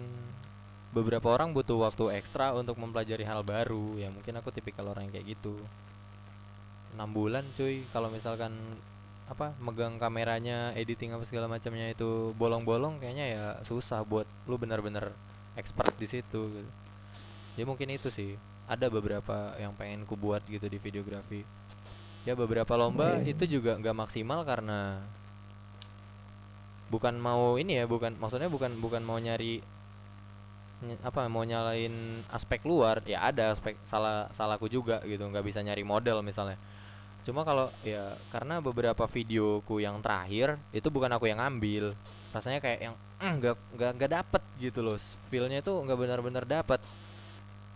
[0.93, 5.21] beberapa orang butuh waktu ekstra untuk mempelajari hal baru ya mungkin aku tipikal orang yang
[5.21, 5.57] kayak gitu.
[6.97, 8.57] Enam bulan cuy kalau misalkan
[9.29, 15.13] apa megang kameranya editing apa segala macamnya itu bolong-bolong kayaknya ya susah buat lu bener-bener
[15.53, 16.71] expert di situ gitu
[17.59, 18.39] ya mungkin itu sih.
[18.71, 21.43] Ada beberapa yang pengen ku buat gitu di videografi.
[22.23, 23.33] Ya beberapa lomba Iya.
[23.35, 25.01] itu juga nggak maksimal karena
[26.89, 29.61] bukan mau ini ya bukan maksudnya bukan bukan mau nyari
[30.81, 31.93] ny- apa mau nyalain
[32.33, 36.57] aspek luar ya ada aspek salah salahku juga gitu nggak bisa nyari model misalnya.
[37.27, 41.93] Cuma kalau ya karena beberapa videoku yang terakhir itu bukan aku yang ngambil.
[42.33, 44.97] Rasanya kayak yang "Mm, nggak nggak nggak dapet gitu loh.
[45.29, 46.81] Feelnya tuh nggak benar-benar dapet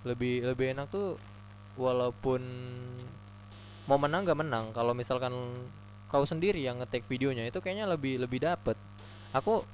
[0.02, 1.14] lebih lebih enak tuh
[1.78, 2.42] walaupun
[3.86, 4.64] mau menang nggak menang.
[4.74, 5.32] Kalau misalkan
[6.12, 8.76] kau sendiri yang ngetek videonya itu kayaknya lebih lebih dapet.
[9.32, 9.64] Aku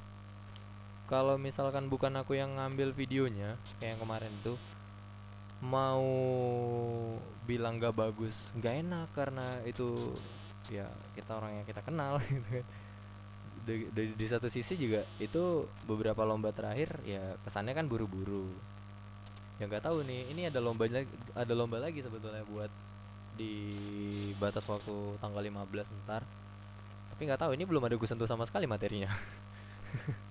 [1.09, 4.55] kalau misalkan bukan aku yang ngambil videonya kayak yang kemarin itu
[5.65, 6.07] mau
[7.49, 10.15] bilang gak bagus gak enak karena itu
[10.69, 10.87] ya
[11.17, 12.67] kita orang yang kita kenal gitu kan.
[13.69, 18.49] Di, di, di satu sisi juga itu beberapa lomba terakhir ya kesannya kan buru-buru
[19.59, 22.71] ya nggak tahu nih ini ada lomba lagi ada lomba lagi sebetulnya buat
[23.39, 23.55] di
[24.39, 26.23] batas waktu tanggal 15 ntar
[27.15, 29.11] tapi nggak tahu ini belum ada gue sentuh sama sekali materinya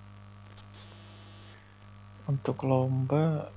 [2.28, 3.48] Untuk lomba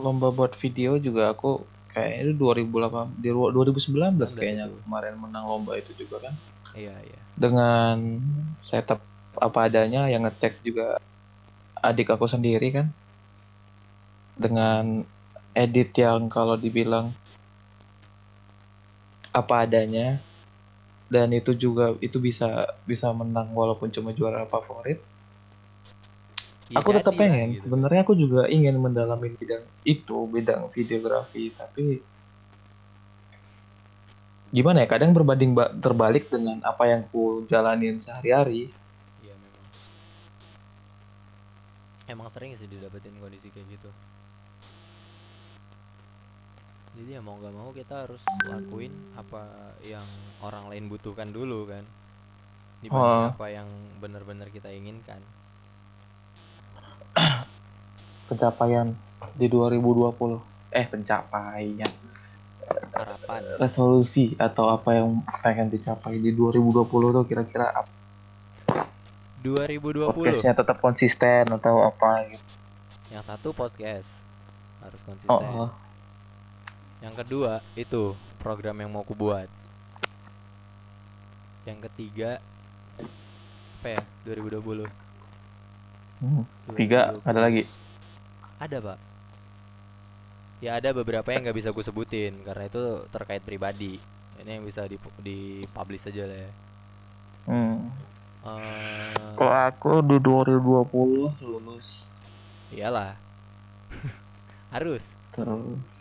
[0.00, 1.60] lomba buat video juga aku
[1.92, 4.76] kayak itu 2008 di 2019 19 kayaknya itu.
[4.88, 6.34] kemarin menang lomba itu juga kan.
[6.72, 8.18] iya iya Dengan
[8.64, 9.04] setup
[9.38, 10.96] apa adanya yang ngetek juga
[11.84, 12.88] adik aku sendiri kan.
[14.40, 15.04] Dengan
[15.54, 17.14] edit yang kalau dibilang
[19.30, 20.18] apa adanya
[21.10, 24.98] dan itu juga itu bisa bisa menang walaupun cuma juara favorit
[26.72, 27.68] Ya aku tetap pengen gitu.
[27.68, 32.00] sebenarnya aku juga ingin mendalami bidang itu bidang videografi tapi
[34.48, 38.70] gimana ya kadang berbanding ba- terbalik dengan apa yang ku jalanin sehari-hari
[39.20, 39.66] Iya memang.
[42.06, 43.90] Emang sering sih didapetin kondisi kayak gitu.
[46.94, 49.42] Jadi ya mau gak mau kita harus lakuin apa
[49.82, 50.04] yang
[50.40, 51.82] orang lain butuhkan dulu kan.
[52.80, 53.32] Dibanding Oh.
[53.32, 55.18] apa yang benar-benar kita inginkan.
[58.24, 58.90] pencapaian
[59.32, 61.92] di 2020 eh pencapaian
[62.90, 63.40] Harapan.
[63.58, 67.90] resolusi atau apa yang pengen dicapai di 2020 tuh kira-kira apa
[69.44, 70.08] 2020.
[70.10, 72.44] podcastnya tetap konsisten atau apa gitu
[73.12, 74.24] Yang satu podcast
[74.80, 75.30] harus konsisten.
[75.30, 75.70] oh, oh.
[77.04, 79.44] Yang kedua itu program yang mau ku buat.
[81.68, 82.40] Yang ketiga
[83.84, 84.02] apa ya?
[84.24, 84.88] 2020.
[86.24, 86.48] Hmm.
[86.72, 87.28] tiga 2020.
[87.28, 87.62] ada lagi
[88.56, 88.98] Ada pak.
[90.64, 94.00] Ya ada beberapa yang nggak bisa gue sebutin karena itu terkait pribadi.
[94.40, 96.50] Ini yang bisa di di publish aja lah ya.
[97.52, 97.76] hmm.
[98.44, 102.16] Eh, kalau aku di 2020 lulus
[102.72, 103.12] iyalah.
[104.72, 105.12] Harus.
[105.36, 105.93] terus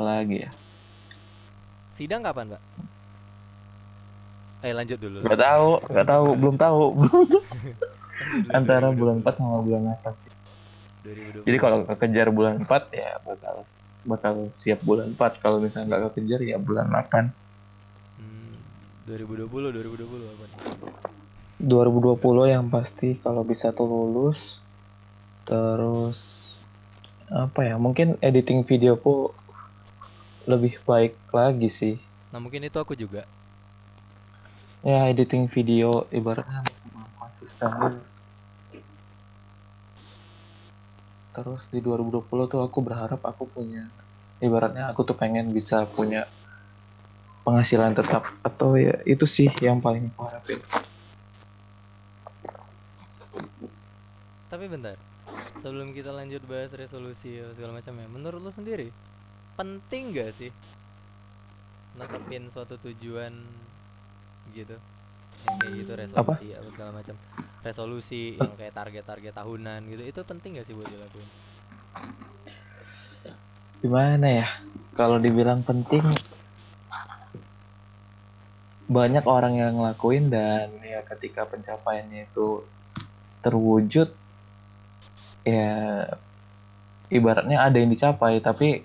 [0.00, 0.50] apa lagi ya
[1.92, 2.62] Sidang kapan pak?
[4.62, 5.20] Eh lanjut dulu.
[5.20, 6.82] nggak tahu nggak tahu belum tahu
[8.56, 8.96] antara 2020.
[8.96, 10.32] bulan 4 sama bulan 8 sih
[11.02, 11.44] 2020.
[11.44, 13.54] jadi kalau kekejar bulan 4 ya bakal
[14.02, 17.28] bakal siap bulan 4 kalau misalnya nggak kekejar ya bulan 8
[18.16, 18.52] Hmm,
[19.04, 20.58] 2020 2020 apa nih?
[21.58, 22.16] 2020
[22.50, 24.56] yang pasti kalau bisa tuh lulus
[25.42, 26.16] terus
[27.28, 29.36] apa ya mungkin editing videoku
[30.50, 31.96] lebih baik lagi sih
[32.30, 33.26] Nah mungkin itu aku juga.
[34.80, 36.64] ya editing video ibaratnya
[37.20, 38.00] konsisten
[41.36, 43.84] terus di 2020 tuh aku berharap aku punya
[44.40, 46.24] ibaratnya aku tuh pengen bisa punya
[47.44, 50.60] penghasilan tetap atau ya itu sih yang paling aku harapin
[54.50, 54.98] Tapi bentar.
[55.62, 58.06] Sebelum kita lanjut bahas resolusi segala macam ya.
[58.10, 58.90] Menurut lu sendiri
[59.58, 60.52] penting gak sih
[61.98, 63.32] netepin suatu tujuan
[64.54, 64.76] gitu?
[65.40, 67.14] Yang kayak gitu resolusi apa, segala macam.
[67.60, 70.02] Resolusi yang kayak target-target tahunan gitu.
[70.04, 71.28] Itu penting gak sih buat dilakuin?
[73.80, 74.48] gimana ya
[74.92, 76.04] kalau dibilang penting
[78.90, 82.60] banyak orang yang ngelakuin dan ya ketika pencapaiannya itu
[83.40, 84.12] terwujud
[85.48, 85.72] ya
[87.08, 88.84] ibaratnya ada yang dicapai tapi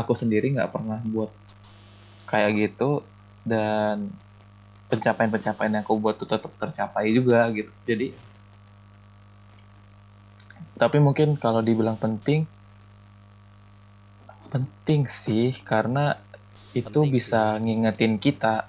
[0.00, 1.32] aku sendiri nggak pernah buat
[2.26, 3.06] kayak gitu
[3.46, 4.10] dan
[4.90, 8.14] pencapaian-pencapaian yang aku buat tuh tetap tercapai juga gitu jadi
[10.76, 12.44] tapi mungkin kalau dibilang penting
[14.52, 16.14] penting sih karena
[16.76, 18.68] itu Penting bisa ngingetin kita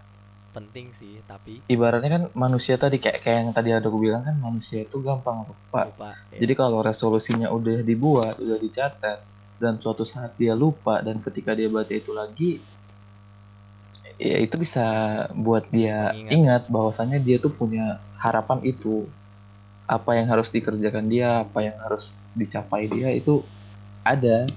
[0.57, 4.41] Penting sih, tapi ibaratnya kan manusia tadi kayak kayak yang tadi ada gue bilang kan
[4.41, 6.17] manusia itu gampang lupa lupa.
[6.33, 6.41] ya.
[6.41, 9.21] jadi kalau resolusinya udah dibuat udah dicatat
[9.58, 12.52] dan suatu saat dia lupa dan ketika dia baca itu lagi
[14.17, 14.86] ya itu bisa
[15.38, 16.32] buat dia Mengingat.
[16.34, 19.06] ingat bahwasannya dia tuh punya harapan itu
[19.86, 23.46] apa yang harus dikerjakan dia apa yang harus dicapai dia itu
[24.02, 24.50] ada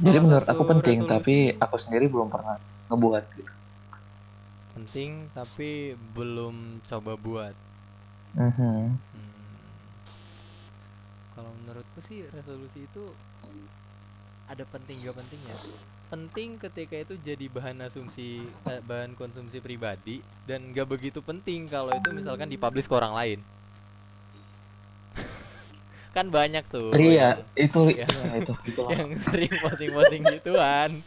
[0.00, 2.58] jadi Salah menurut satu aku penting resolusi tapi aku sendiri belum pernah
[2.90, 3.52] ngebuat gitu
[4.80, 7.54] penting tapi belum coba buat.
[8.32, 8.48] Mhm.
[8.56, 8.88] Hmm.
[11.40, 13.04] Kalau menurutku sih resolusi itu
[14.44, 15.56] ada penting gak pentingnya.
[16.10, 21.88] penting ketika itu jadi bahan asumsi eh, bahan konsumsi pribadi dan gak begitu penting kalau
[21.88, 23.38] itu misalkan dipublish ke orang lain
[26.12, 28.04] kan banyak tuh Iya, itu Ya.
[28.36, 30.90] itu itu yang sering posting-posting gituan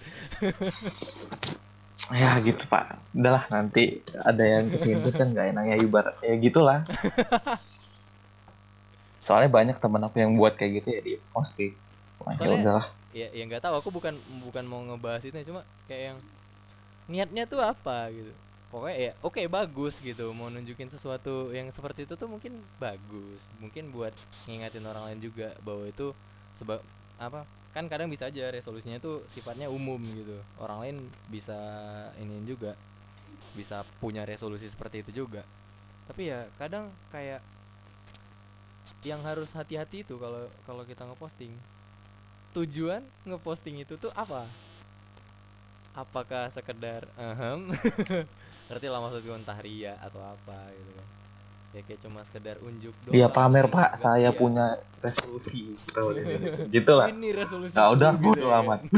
[2.12, 3.00] Ya gitu pak.
[3.16, 6.84] Udahlah nanti ada yang ke sini kan nggak enaknya ibarat ya gitulah.
[9.24, 11.74] Soalnya banyak temen aku yang buat kayak gitu ya di posting.
[12.40, 12.88] Ya udahlah.
[13.14, 16.18] ya ya nggak tahu aku bukan bukan mau ngebahas itu cuma kayak yang
[17.08, 18.32] niatnya tuh apa gitu.
[18.74, 20.34] Pokoknya ya oke bagus gitu.
[20.34, 23.40] Mau nunjukin sesuatu yang seperti itu tuh mungkin bagus.
[23.62, 24.12] Mungkin buat
[24.50, 26.12] ngingatin orang lain juga bahwa itu
[26.58, 26.82] sebab
[27.22, 30.38] apa kan kadang bisa aja resolusinya tuh sifatnya umum gitu.
[30.58, 30.98] Orang lain
[31.30, 31.58] bisa
[32.18, 32.74] ini juga
[33.54, 35.46] bisa punya resolusi seperti itu juga.
[36.10, 37.40] Tapi ya kadang kayak
[39.04, 41.52] yang harus hati-hati itu kalau kalau kita ngeposting
[42.54, 44.46] tujuan ngeposting itu tuh apa
[45.94, 47.70] apakah sekedar ehem
[48.68, 51.08] ngerti lah maksudku entah ria atau apa gitu kan
[51.74, 53.74] ya kayak cuma sekedar unjuk doang Iya pamer gitu.
[53.74, 54.30] pak, saya Iya.
[54.32, 55.74] punya resolusi.
[55.74, 56.02] Gitu,
[56.72, 57.10] gitu lah.
[57.10, 58.80] ini resolusi Nah udah gitu bodo ya amat.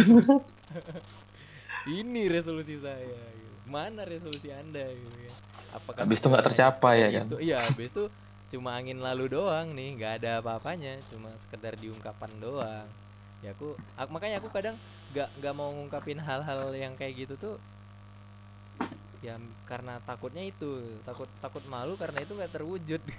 [1.87, 2.99] ini resolusi saya
[3.31, 3.55] gitu.
[3.65, 5.33] mana resolusi anda gitu kan
[5.73, 7.25] apakah Habis itu nggak tercapai ya kan?
[7.39, 8.03] iya habis itu
[8.55, 12.87] cuma angin lalu doang nih nggak ada apa-apanya cuma sekedar diungkapkan doang
[13.43, 13.67] ya aku
[13.99, 14.75] ak- makanya aku kadang
[15.11, 17.55] nggak nggak mau ngungkapin hal-hal yang kayak gitu tuh
[19.19, 19.35] ya
[19.67, 20.71] karena takutnya itu
[21.03, 23.01] takut takut malu karena itu nggak terwujud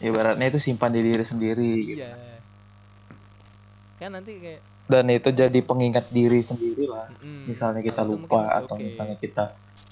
[0.00, 1.70] Ibaratnya itu simpan di diri sendiri.
[1.92, 2.00] Gitu.
[2.00, 2.16] iya
[4.00, 7.06] kan nanti kayak Dan itu jadi pengingat diri sendiri lah.
[7.22, 8.84] mm, Misalnya kita lupa mungkin atau oke.
[8.90, 9.44] misalnya kita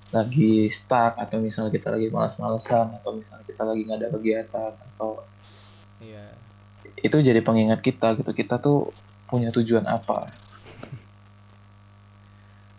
[0.08, 5.20] lagi stuck atau misalnya kita lagi malas-malesan atau misalnya kita lagi nggak ada kegiatan atau
[6.00, 6.32] iya.
[6.96, 8.32] itu jadi pengingat kita gitu.
[8.32, 8.88] Kita tuh
[9.28, 10.32] punya tujuan apa?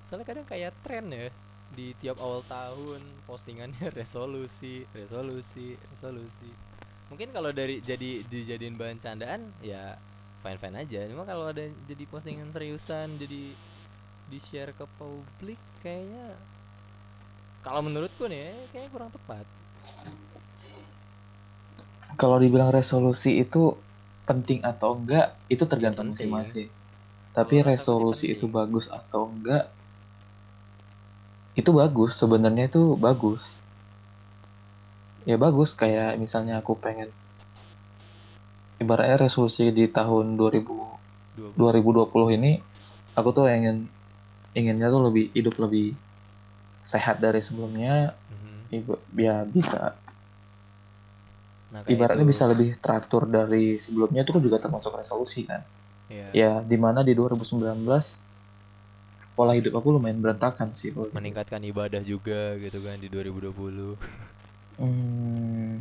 [0.10, 1.30] Soalnya kadang kayak tren ya
[1.70, 2.98] di tiap awal tahun
[3.30, 6.50] postingannya resolusi resolusi resolusi.
[7.14, 10.02] Mungkin kalau dari jadi dijadiin bahan candaan ya
[10.42, 11.06] fine fine aja.
[11.06, 13.54] Cuma kalau ada jadi postingan seriusan jadi
[14.30, 16.38] di share ke publik kayaknya
[17.60, 19.46] kalau menurutku nih kayaknya kurang tepat.
[22.20, 23.76] Kalau dibilang resolusi itu
[24.28, 26.30] penting atau enggak itu tergantung penting.
[26.32, 26.70] masing-masing.
[27.32, 29.72] Tapi Kalau rasa resolusi itu bagus atau enggak
[31.56, 32.16] itu bagus.
[32.20, 33.44] Sebenarnya itu bagus.
[35.28, 35.76] Ya bagus.
[35.76, 37.12] Kayak misalnya aku pengen
[38.80, 41.00] ibaratnya resolusi di tahun 2000
[41.56, 42.60] dua 2020 ini
[43.16, 43.88] aku tuh ingin
[44.56, 45.96] inginnya tuh lebih hidup lebih
[46.90, 48.58] sehat dari sebelumnya Mhm.
[48.74, 49.94] ibu- ya bisa
[51.70, 52.34] nah, ibaratnya itu.
[52.34, 55.62] bisa lebih teratur dari sebelumnya itu kan juga termasuk resolusi kan
[56.10, 56.30] Iya.
[56.34, 58.26] ya di mana di 2019
[59.32, 61.16] pola hidup aku lumayan berantakan sih kalau gitu.
[61.16, 63.94] meningkatkan ibadah juga gitu kan di 2020
[64.82, 65.78] hmm,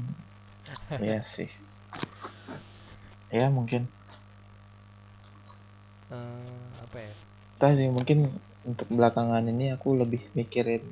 [1.00, 1.48] iya sih
[3.30, 3.88] ya mungkin
[6.08, 7.12] Eh, apa ya
[7.52, 8.32] entah sih mungkin
[8.68, 10.84] untuk belakangan ini aku lebih mikirin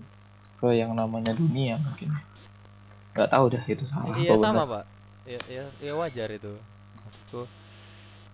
[0.57, 2.17] ke yang namanya dunia mungkin
[3.13, 4.73] nggak tahu dah itu salah Iya sama benar.
[4.81, 4.85] pak.
[5.27, 6.53] Ya, ya, ya wajar itu.
[7.01, 7.43] Maksudku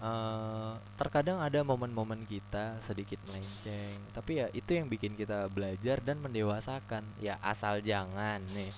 [0.03, 6.19] eh terkadang ada momen-momen kita sedikit melenceng, tapi ya itu yang bikin kita belajar dan
[6.19, 7.07] mendewasakan.
[7.23, 8.71] Ya asal jangan nih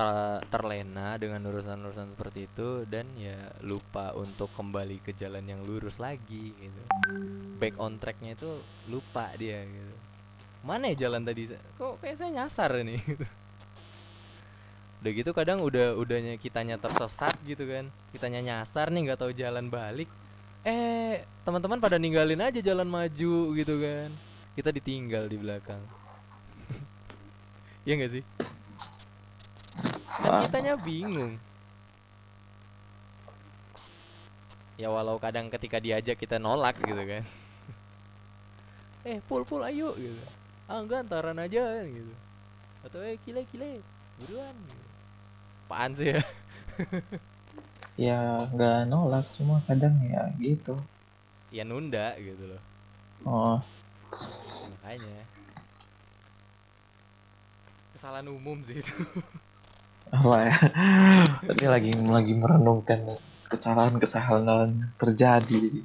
[0.00, 6.00] ter- terlena dengan urusan-urusan seperti itu dan ya lupa untuk kembali ke jalan yang lurus
[6.00, 6.82] lagi gitu.
[7.60, 8.48] Back on tracknya itu
[8.88, 9.94] lupa dia gitu.
[10.64, 11.52] Mana ya jalan tadi?
[11.76, 13.04] Kok kayak saya nyasar nih.
[15.00, 19.72] udah gitu kadang udah udahnya kitanya tersesat gitu kan kitanya nyasar nih nggak tahu jalan
[19.72, 20.12] balik
[20.60, 24.12] eh teman-teman pada ninggalin aja jalan maju gitu kan
[24.52, 25.80] kita ditinggal di belakang
[27.88, 28.24] ya nggak sih
[30.20, 30.42] kan Ah.
[30.44, 31.34] kitanya bingung.
[34.76, 37.24] Ya walau kadang ketika diajak kita nolak gitu kan.
[39.04, 40.20] Eh pul pul ayo gitu.
[40.64, 42.12] Ah enggak antaran aja gitu.
[42.80, 43.80] Atau eh kile kile
[44.20, 44.86] buruan gitu.
[45.66, 46.22] apaan sih ya?
[48.00, 50.72] Ya nggak nolak cuma kadang ya gitu.
[51.52, 52.62] Ya nunda gitu loh.
[53.28, 53.56] Oh.
[54.80, 55.20] Makanya.
[57.92, 58.94] Kesalahan umum sih itu
[60.10, 60.56] apa ya?
[61.46, 63.14] Tadi lagi lagi merenungkan
[63.50, 65.82] kesalahan-kesalahan terjadi.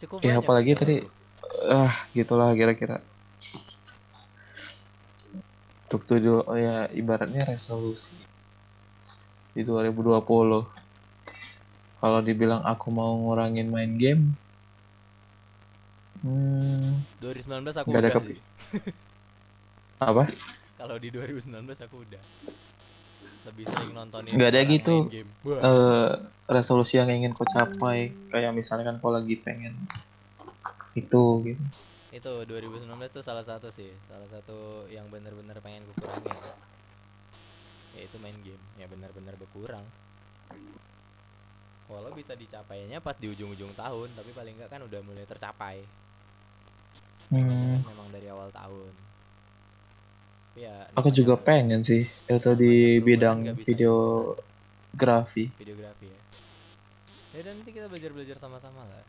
[0.00, 0.96] Cukup ya apalagi tadi
[1.68, 3.00] ah gitulah kira-kira.
[5.90, 8.14] Untuk tujuh oh ya ibaratnya resolusi
[9.50, 10.22] di 2020
[11.98, 14.38] kalau dibilang aku mau ngurangin main game
[16.20, 18.36] Hmm, 2019 aku Nggak ada udah
[20.00, 20.24] apa?
[20.76, 22.22] Kalau di 2019 aku udah.
[23.50, 24.96] Lebih sering nontonin Nggak ada gitu.
[25.44, 26.10] Eh,
[26.46, 28.14] resolusi yang ingin kau capai.
[28.30, 29.74] Kayak misalnya kan kau lagi pengen
[30.98, 31.64] itu gitu.
[32.10, 33.90] itu 2019 tuh salah satu sih.
[34.10, 36.34] Salah satu yang bener-bener pengen ku kurangin
[37.94, 38.62] yaitu main game.
[38.78, 39.82] Ya bener-bener berkurang.
[41.90, 45.82] Walau bisa dicapainya pas di ujung-ujung tahun tapi paling enggak kan udah mulai tercapai.
[47.30, 49.09] Hmm, memang dari awal tahun
[50.60, 55.48] ya aku juga pengen sih itu di bidang videografi.
[55.56, 56.20] videografi ya
[57.32, 59.04] ya dan nanti kita belajar-belajar sama-sama lah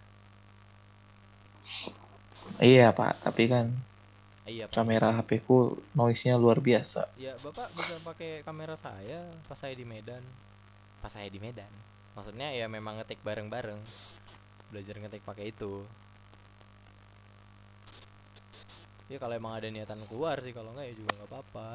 [2.60, 3.72] Iya pak, tapi kan
[4.44, 4.76] iya Pak.
[4.76, 7.08] kamera HP ku noise-nya luar biasa.
[7.16, 10.22] Ya bapak bisa pakai kamera saya pas saya di Medan.
[11.00, 11.70] Pas saya di Medan.
[12.18, 13.80] Maksudnya ya memang ngetik bareng-bareng.
[14.74, 15.86] Belajar ngetik pakai itu.
[19.12, 21.70] Ya kalau emang ada niatan keluar sih kalau enggak ya juga nggak apa-apa.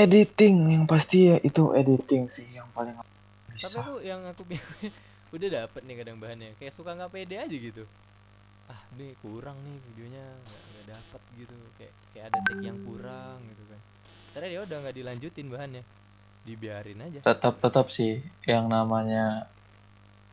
[0.00, 3.84] Editing yang pasti ya itu editing sih yang paling Tapi bisa.
[3.84, 4.48] aku yang aku
[5.36, 6.56] udah dapet nih kadang bahannya.
[6.56, 7.84] Kayak suka nggak pede aja gitu.
[8.72, 11.56] Ah, nih kurang nih videonya nggak nggak dapet gitu.
[11.76, 13.80] Kayak kayak ada take yang kurang gitu kan.
[14.32, 15.84] Ternyata dia udah nggak dilanjutin bahannya.
[16.48, 17.20] Dibiarin aja.
[17.20, 19.44] Tetap tetap sih yang namanya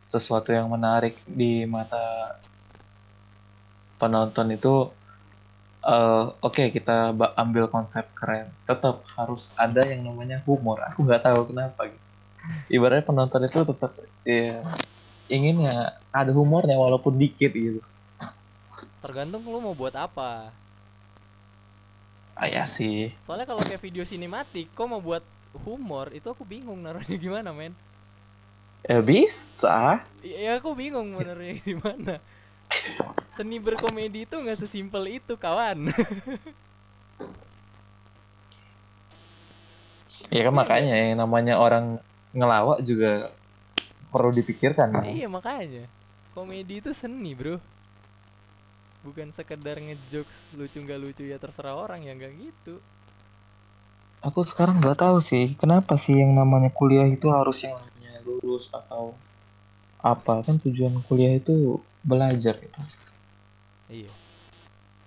[0.08, 2.40] sesuatu yang menarik di mata
[4.00, 4.88] penonton itu
[5.84, 11.22] eh, oke kita ba- ambil konsep keren tetap harus ada yang namanya humor aku nggak
[11.26, 12.04] tahu kenapa gitu.
[12.72, 13.92] ibaratnya penonton itu tetap
[14.24, 14.62] ya,
[15.28, 15.78] ingin ya
[16.14, 17.80] ada humornya walaupun dikit gitu
[19.02, 20.50] Tergantung lu mau buat apa.
[22.38, 25.22] ah ya sih Soalnya kalau kayak video sinematik, kok mau buat
[25.66, 27.72] humor, itu aku bingung naruhnya gimana, men.
[28.88, 32.18] ya bisa Ya aku bingung naruhnya gimana.
[33.32, 35.88] Seni berkomedi itu nggak sesimpel itu, kawan.
[40.34, 41.96] ya kan makanya yang namanya orang
[42.36, 43.32] ngelawak juga
[44.12, 45.88] perlu dipikirkan iya, makanya.
[46.36, 47.60] Komedi itu seni, Bro.
[49.04, 52.82] Bukan sekedar ngejokes lucu nggak lucu ya terserah orang ya nggak gitu.
[54.18, 58.66] aku sekarang nggak tahu sih kenapa sih yang namanya kuliah itu harus yang namanya lulus
[58.74, 59.14] atau
[60.02, 62.80] apa kan tujuan kuliah itu belajar gitu.
[63.88, 64.12] Iya.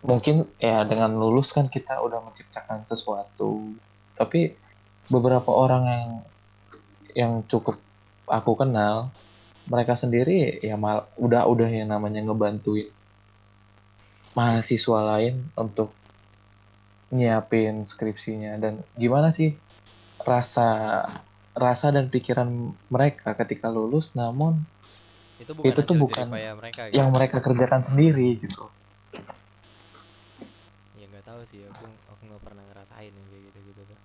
[0.01, 3.77] mungkin ya dengan lulus kan kita udah menciptakan sesuatu.
[4.17, 4.49] Tapi
[5.13, 6.09] beberapa orang yang
[7.13, 7.77] yang cukup
[8.25, 9.13] aku kenal
[9.69, 12.89] mereka sendiri ya mal udah udah yang namanya ngebantuin
[14.33, 15.93] mahasiswa lain untuk
[17.13, 18.57] nyiapin skripsinya.
[18.57, 19.53] Dan gimana sih
[20.25, 21.05] rasa
[21.51, 24.63] rasa dan pikiran mereka ketika lulus namun
[25.41, 27.01] Itu bukan Itu tuh bukan mereka gitu.
[27.01, 28.69] yang mereka kerjakan sendiri gitu
[31.01, 33.99] Ya nggak tahu sih, aku aku nggak pernah ngerasain yang kayak gitu-gitu tuh.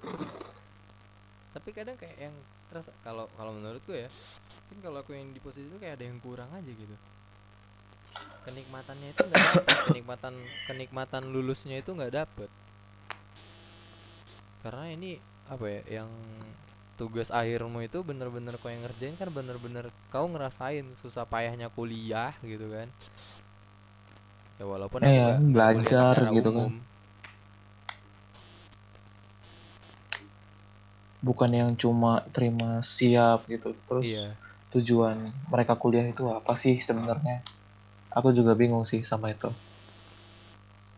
[1.54, 2.34] Tapi kadang kayak yang
[2.72, 4.08] terasa kalau kalau menurutku ya,
[4.70, 6.96] mungkin kalau aku yang di posisi itu kayak ada yang kurang aja gitu.
[8.40, 12.48] Kenikmatannya itu nggak dapet, kenikmatan kenikmatan lulusnya itu nggak dapet.
[14.64, 16.10] Karena ini apa ya, yang
[17.00, 22.68] tugas akhirmu itu bener-bener kau yang ngerjain kan bener-bener kau ngerasain susah payahnya kuliah gitu
[22.68, 22.92] kan.
[24.60, 26.68] Ya walaupun nggak kuliah belajar gitu kan.
[31.20, 33.72] bukan yang cuma terima siap gitu.
[33.88, 34.36] Terus iya.
[34.76, 37.40] tujuan mereka kuliah itu apa sih sebenarnya?
[38.12, 39.48] Aku juga bingung sih sama itu.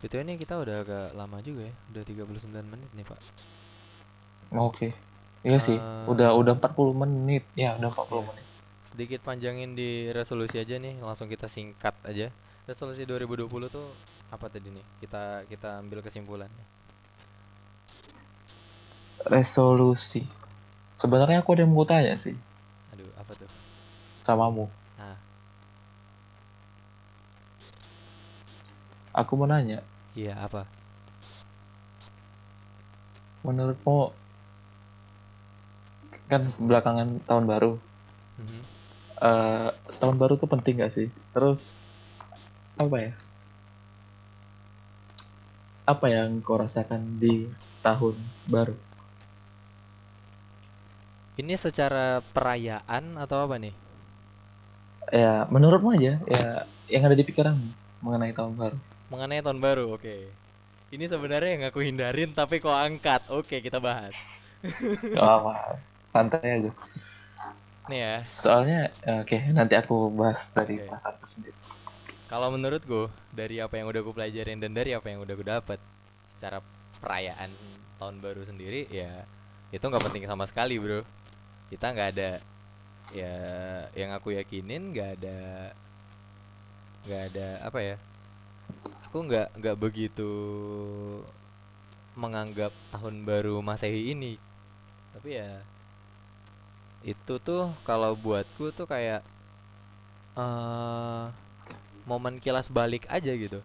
[0.03, 3.19] Itu ini kita udah agak lama juga ya udah 39 menit nih pak.
[4.51, 5.12] Oke
[5.43, 7.43] iya sih Eh, udah udah 40 menit.
[7.55, 8.23] Ya udah 40 iya.
[8.27, 8.45] menit.
[8.87, 12.31] Sedikit panjangin di resolusi aja nih langsung kita singkat aja.
[12.63, 13.87] Resolusi 2020 tuh
[14.31, 14.85] apa tadi nih?
[15.03, 16.65] Kita kita ambil kesimpulannya.
[19.27, 20.23] Resolusi.
[20.99, 22.35] Sebenarnya aku ada yang mau tanya sih.
[22.95, 23.49] Aduh apa tuh?
[24.23, 24.67] Samamu.
[24.95, 25.19] Ah.
[29.13, 29.83] aku mau nanya.
[30.15, 30.63] Iya apa?
[33.43, 34.22] Menurutmu
[36.33, 37.71] kan belakangan tahun baru.
[38.41, 38.61] Mhm.
[39.23, 39.69] eh
[40.01, 41.07] tahun baru tuh penting gak sih?
[41.31, 41.77] Terus
[42.75, 43.11] apa ya?
[45.85, 47.47] Apa yang kau rasakan di
[47.85, 48.17] tahun
[48.49, 48.75] baru?
[51.37, 53.73] Ini secara perayaan atau apa nih?
[55.13, 57.55] Ya menurutmu aja ya yang ada di pikiran
[58.01, 58.77] mengenai tahun baru.
[59.13, 60.17] Mengenai tahun baru oke.
[60.93, 63.29] Ini sebenarnya yang aku hindarin tapi kok angkat.
[63.29, 64.13] Oke kita bahas.
[65.15, 65.79] Gak apa
[66.13, 66.71] santai aja
[67.89, 68.79] nih ya Soalnya
[69.21, 70.87] oke nanti aku bahas dari Oke.
[70.87, 71.59] perasaanku sendiri.
[72.31, 75.79] kalau menurutku dari apa yang udah gue pelajarin dan dari apa yang udah gue dapet
[76.33, 76.59] secara
[77.03, 77.51] perayaan
[77.99, 79.27] tahun baru sendiri ya
[79.75, 81.01] itu nggak penting sama sekali bro
[81.71, 82.31] kita nggak ada
[83.13, 83.35] ya
[83.93, 85.37] yang aku yakinin nggak ada
[87.05, 87.95] nggak ada apa ya
[89.07, 90.31] aku nggak nggak begitu
[92.13, 94.37] menganggap tahun baru masehi ini
[95.13, 95.61] tapi ya
[97.03, 99.21] itu tuh kalau buatku tuh kayak
[100.33, 101.23] eh
[102.07, 103.59] momen kilas balik aja gitu.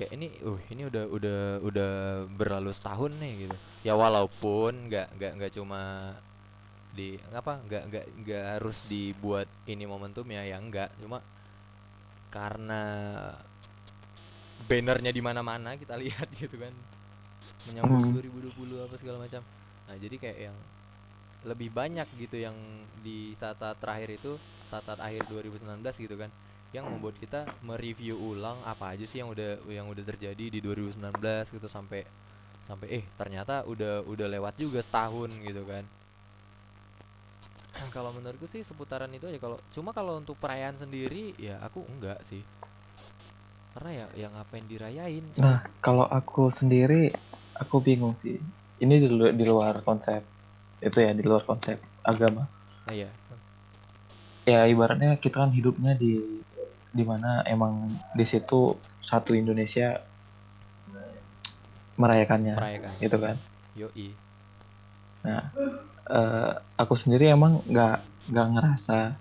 [0.00, 1.90] Kayak ini uh ini udah udah udah
[2.32, 3.56] berlalu setahun nih gitu.
[3.86, 6.12] Ya walaupun nggak nggak nggak cuma
[6.92, 11.24] di apa nggak nggak nggak harus dibuat ini momentum ya ya enggak cuma
[12.28, 12.82] karena
[14.68, 16.72] bannernya di mana-mana kita lihat gitu kan.
[17.68, 18.16] Menyambut Hmm.
[18.16, 19.42] 2020 apa segala macam.
[19.86, 20.56] Nah jadi kayak yang
[21.42, 22.54] lebih banyak gitu yang
[23.02, 24.38] di saat-saat terakhir itu
[24.70, 26.30] saat-saat akhir 2019 gitu kan
[26.72, 31.12] yang membuat kita mereview ulang apa aja sih yang udah yang udah terjadi di 2019
[31.52, 32.08] gitu sampai
[32.64, 35.84] sampai eh ternyata udah udah lewat juga setahun gitu kan.
[37.92, 42.24] Kalau menurutku sih seputaran itu aja kalau cuma kalau untuk perayaan sendiri ya aku enggak
[42.24, 42.40] sih.
[43.76, 45.24] Karena ya yang ngapain dirayain?
[45.40, 47.12] Nah, kalau aku sendiri
[47.56, 48.40] aku bingung sih.
[48.80, 50.31] Ini di, di luar konsep
[50.82, 52.50] itu ya, di luar konsep agama.
[52.86, 53.08] nah ya
[54.42, 56.18] Ya ibaratnya kita kan hidupnya di
[56.90, 60.02] di mana emang di situ satu Indonesia
[61.94, 63.36] merayakannya merayakan gitu kan.
[63.78, 64.08] yoi
[65.22, 67.96] Eh, aku sendiri emang nggak
[68.34, 69.14] nggak ngerasa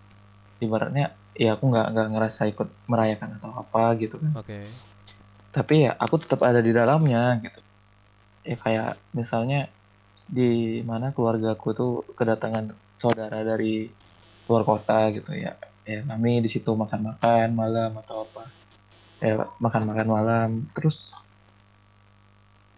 [0.58, 4.34] ibaratnya ya aku nggak nggak ngerasa ikut merayakan atau apa gitu kan.
[4.34, 4.60] oke
[5.54, 7.60] tapi ya aku tetap ada di dalamnya gitu
[8.42, 9.70] ya kayak misalnya
[10.32, 13.92] di mana keluargaku tuh kedatangan saudara dari
[14.48, 15.60] luar kota gitu ya.
[15.84, 18.48] Ya kami di situ makan-makan malam atau apa.
[19.20, 20.50] Ya makan-makan malam.
[20.72, 21.12] Terus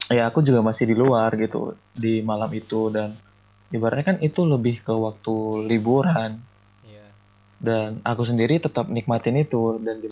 [0.09, 2.89] ya aku juga masih di luar gitu di malam itu.
[2.89, 3.13] Dan
[3.69, 6.41] ibaratnya kan itu lebih ke waktu liburan.
[6.89, 7.07] Iya.
[7.61, 9.77] Dan aku sendiri tetap nikmatin itu.
[9.77, 10.09] Dan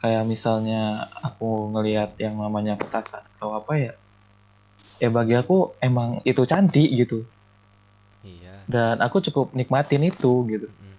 [0.00, 3.92] kayak misalnya aku ngelihat yang namanya petasan atau apa ya
[4.98, 7.22] ya bagi aku emang itu cantik gitu
[8.26, 10.98] iya dan aku cukup nikmatin itu gitu Mm.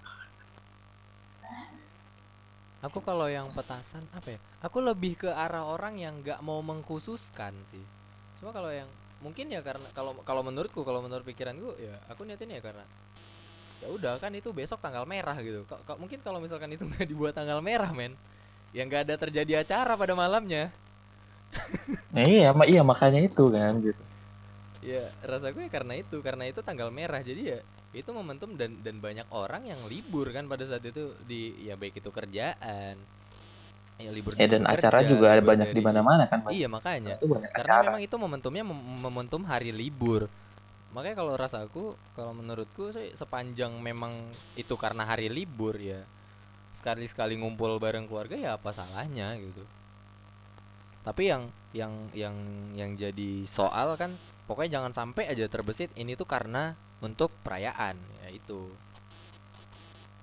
[2.80, 4.40] Aku kalau yang petasan apa ya?
[4.64, 7.84] Aku lebih ke arah orang yang nggak mau mengkhususkan sih.
[8.40, 8.88] Cuma kalau yang
[9.20, 12.88] mungkin ya karena kalau kalau menurutku kalau menurut pikiranku ya aku niatin ya karena
[13.84, 15.68] ya udah kan itu besok tanggal merah gitu.
[15.68, 18.16] Ka- mungkin kalau misalkan itu nggak dibuat tanggal merah men,
[18.72, 20.72] ya nggak ada terjadi acara pada malamnya.
[22.14, 24.02] Nah, iya ma- iya makanya itu kan gitu.
[24.80, 27.60] Ya rasaku ya karena itu karena itu tanggal merah jadi ya
[27.92, 32.00] itu momentum dan dan banyak orang yang libur kan pada saat itu di ya baik
[32.00, 32.96] itu kerjaan
[34.00, 37.16] ya libur ya dan acara kerja, juga ada banyak di mana-mana kan iya makanya.
[37.20, 37.84] Itu banyak karena acara.
[37.84, 40.22] memang itu momentumnya mem- momentum hari libur.
[40.96, 41.84] Makanya kalau rasaku
[42.18, 44.14] kalau menurutku sih sepanjang memang
[44.58, 46.02] itu karena hari libur ya
[46.78, 49.64] sekali sekali ngumpul bareng keluarga ya apa salahnya gitu
[51.04, 52.36] tapi yang yang yang
[52.74, 54.18] yang jadi soal kan
[54.50, 57.96] pokoknya jangan sampai aja terbesit ini tuh karena untuk perayaan
[58.26, 58.68] ya itu.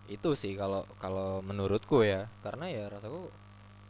[0.07, 3.27] Itu sih kalau kalau menurutku ya karena ya rasaku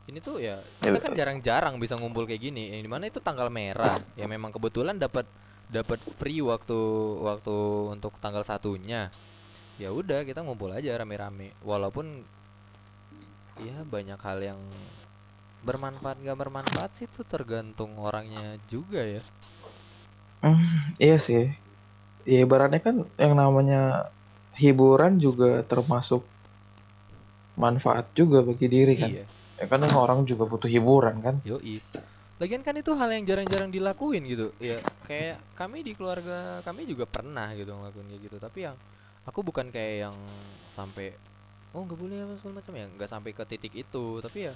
[0.07, 3.51] ini tuh ya kita kan jarang-jarang bisa ngumpul kayak gini yang di mana itu tanggal
[3.51, 4.01] merah.
[4.15, 5.27] Ya memang kebetulan dapat
[5.67, 6.79] dapat free waktu
[7.27, 7.57] waktu
[7.91, 9.11] untuk tanggal satunya.
[9.77, 11.53] Ya udah kita ngumpul aja rame-rame.
[11.61, 12.25] Walaupun
[13.61, 14.61] ya banyak hal yang
[15.65, 19.23] bermanfaat gak bermanfaat sih itu tergantung orangnya juga ya
[21.01, 21.49] iya sih
[22.27, 24.13] ya ibaratnya kan yang namanya
[24.59, 26.23] hiburan juga termasuk
[27.57, 29.25] manfaat juga bagi diri kan iya
[29.57, 31.81] ya kan orang juga butuh hiburan kan Yoi.
[32.37, 34.53] Lagian kan itu hal yang jarang-jarang dilakuin gitu.
[34.61, 34.77] Ya
[35.09, 38.37] kayak kami di keluarga kami juga pernah gitu ngelakuin kayak gitu.
[38.37, 38.77] Tapi yang
[39.25, 40.17] aku bukan kayak yang
[40.77, 41.17] sampai
[41.73, 44.21] oh nggak boleh apa segala macam ya, nggak sampai ke titik itu.
[44.21, 44.55] Tapi ya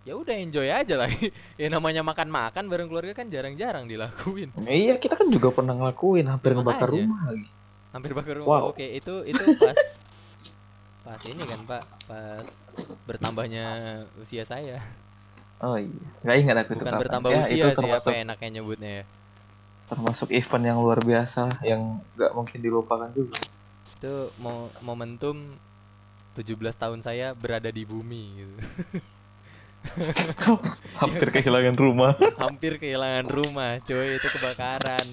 [0.00, 1.10] ya udah enjoy aja lah.
[1.60, 4.48] ya namanya makan-makan bareng keluarga kan jarang-jarang dilakuin.
[4.64, 7.04] Ya iya kita kan juga pernah ngelakuin hampir ngebakar Makanya.
[7.04, 7.48] rumah lagi
[7.90, 8.62] Hampir bakar rumah.
[8.62, 8.70] Wow.
[8.70, 9.74] Oke, itu itu pas
[11.06, 12.46] pas ini kan, Pak, pas
[13.02, 13.64] bertambahnya
[14.22, 14.78] usia saya.
[15.60, 17.02] oh iya nggak ingat aku itu Bukan kapan.
[17.04, 19.04] bertambah ya, usia itu sih, termasuk apa enaknya nyebutnya ya.
[19.90, 21.80] termasuk event yang luar biasa yang
[22.16, 23.36] nggak mungkin dilupakan juga
[23.98, 25.36] itu mo momentum
[26.32, 28.56] 17 tahun saya berada di bumi gitu.
[31.00, 35.06] hampir kehilangan rumah hampir kehilangan rumah cuy itu kebakaran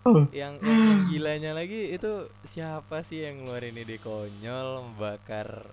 [0.00, 5.70] yang, yang yang gilanya lagi itu siapa sih yang ngeluarin ide konyol bakar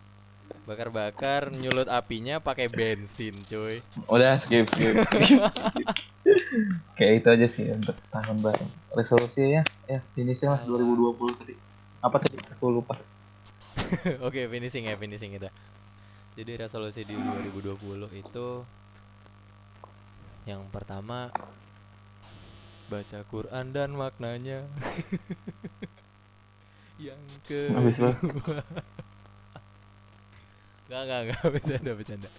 [0.68, 3.82] bakar bakar nyulut apinya pakai bensin cuy
[4.12, 4.94] Udah skip skip.
[5.08, 5.42] skip.
[7.00, 8.68] Kayak itu aja sih untuk tahun baru.
[8.92, 10.84] Resolusi ya, ya finishnya mas Alah.
[10.84, 11.56] 2020 tadi.
[12.04, 12.36] Apa tadi?
[12.52, 13.00] Aku lupa.
[14.28, 15.54] oke finishing ya finishing kita
[16.38, 18.48] jadi resolusi di 2020 itu
[20.46, 21.34] yang pertama
[22.88, 24.62] baca Quran dan maknanya
[27.02, 27.20] yang
[27.50, 28.14] ke Habis lo.
[30.88, 32.30] Enggak, enggak, enggak, bercanda, bercanda.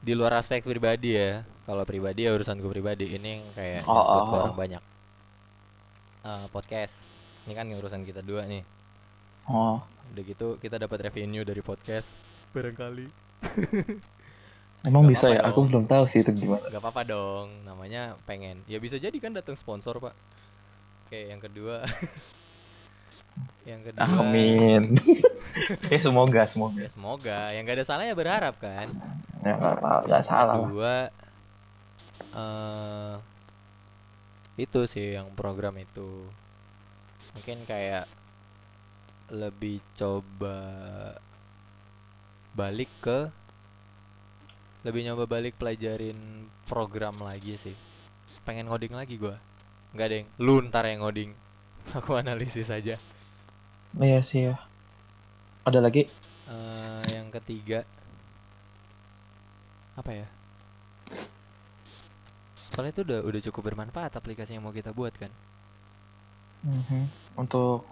[0.00, 1.42] Di luar aspek pribadi ya.
[1.66, 3.18] Kalau pribadi ya urusanku pribadi.
[3.18, 4.38] Ini yang kayak Oh, oh, oh.
[4.38, 4.82] orang banyak.
[6.24, 7.02] Eh, podcast.
[7.44, 8.62] Ini kan urusan kita dua nih.
[9.50, 12.14] Oh, Udah gitu kita dapat revenue dari podcast
[12.50, 13.06] barangkali.
[14.88, 15.40] emang Gak bisa ya?
[15.46, 15.66] Aku dong.
[15.70, 16.66] belum tahu sih itu gimana.
[16.66, 18.64] Gak apa-apa dong, namanya pengen.
[18.66, 20.14] Ya bisa jadi kan datang sponsor, Pak.
[21.06, 21.84] Oke, yang kedua.
[23.70, 24.02] yang kedua.
[24.02, 24.82] Amin.
[25.86, 26.80] ya semoga semoga.
[26.80, 28.90] Ya semoga, yang gak ada salahnya berharap kan.
[29.40, 30.68] Ya nggak apa- nggak salah lah.
[30.68, 30.94] Kedua
[32.30, 33.14] eh
[34.60, 36.28] itu sih yang program itu.
[37.34, 38.04] Mungkin kayak
[39.30, 40.58] lebih coba
[42.50, 43.30] balik ke
[44.82, 46.16] lebih nyoba balik pelajarin
[46.64, 47.76] program lagi sih.
[48.42, 49.36] Pengen ngoding lagi gua.
[49.92, 50.26] Enggak, Deng.
[50.40, 51.36] Lu ntar yang ngoding.
[51.98, 52.96] Aku analisis aja.
[53.98, 54.56] Iya sih ya.
[55.66, 56.08] Ada lagi?
[56.48, 57.84] Eh, yang ketiga
[59.98, 60.26] apa ya?
[62.72, 65.28] Soalnya itu udah udah cukup bermanfaat aplikasi yang mau kita buat kan.
[66.64, 67.02] Mhm.
[67.36, 67.84] Untuk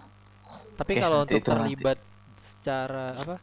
[0.79, 1.75] Tapi Oke, kalau untuk itu nanti.
[1.75, 1.99] terlibat
[2.39, 3.35] secara apa?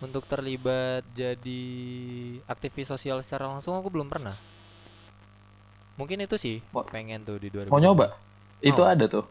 [0.00, 1.62] Untuk terlibat jadi
[2.44, 4.32] aktivis sosial secara langsung aku belum pernah.
[5.94, 7.68] Mungkin itu sih Mau- pengen tuh di 2000.
[7.68, 8.16] mau nyoba?
[8.58, 8.90] Itu Mau.
[8.90, 9.28] ada tuh.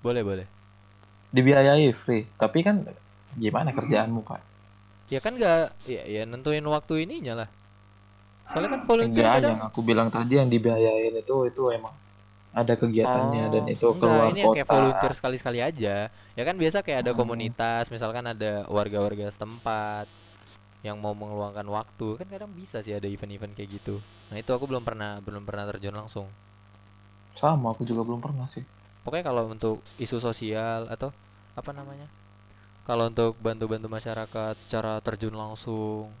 [0.00, 0.46] Boleh, boleh.
[1.30, 2.24] Dibiayai free.
[2.34, 2.82] Tapi kan
[3.36, 4.40] gimana kerjaanmu pak?
[5.12, 7.48] Ya kan nggak ya ya nentuin waktu ininya lah.
[8.48, 11.92] Soalnya kan volunteer Enggak, kadang yang aku bilang tadi yang dibiayain itu itu emang
[12.60, 14.54] ada kegiatannya dan itu Oh, enggak, keluar ini kota.
[14.54, 15.96] kayak volunteer sekali-sekali aja.
[16.38, 17.20] Ya kan biasa kayak ada Hmm.
[17.20, 20.06] komunitas, misalkan ada warga-warga setempat
[20.86, 22.08] yang mau mengeluangkan waktu.
[22.20, 23.96] Kan kadang bisa sih ada event-event kayak gitu.
[24.30, 26.28] Nah, itu aku belum pernah belum pernah terjun langsung.
[27.40, 28.64] Sama, aku juga belum pernah sih.
[29.04, 31.08] Pokoknya kalau untuk isu sosial atau
[31.60, 32.08] apa namanya?
[32.88, 36.12] Kalau untuk bantu-bantu masyarakat secara terjun langsung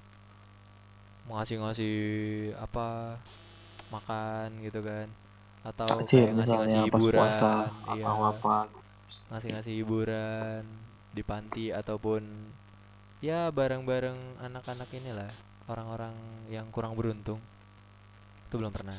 [1.28, 1.94] ngasih-ngasih
[2.60, 3.16] apa
[3.94, 5.08] makan gitu kan
[5.64, 7.52] atau Kecil kayak ngasih-ngasih hiburan puasa
[7.96, 8.04] iya.
[8.04, 8.56] atau apa.
[9.32, 10.62] ngasih-ngasih hiburan
[11.16, 12.20] di panti ataupun
[13.24, 15.30] ya bareng-bareng anak-anak inilah
[15.72, 16.12] orang-orang
[16.52, 17.40] yang kurang beruntung.
[18.52, 18.96] Itu belum pernah.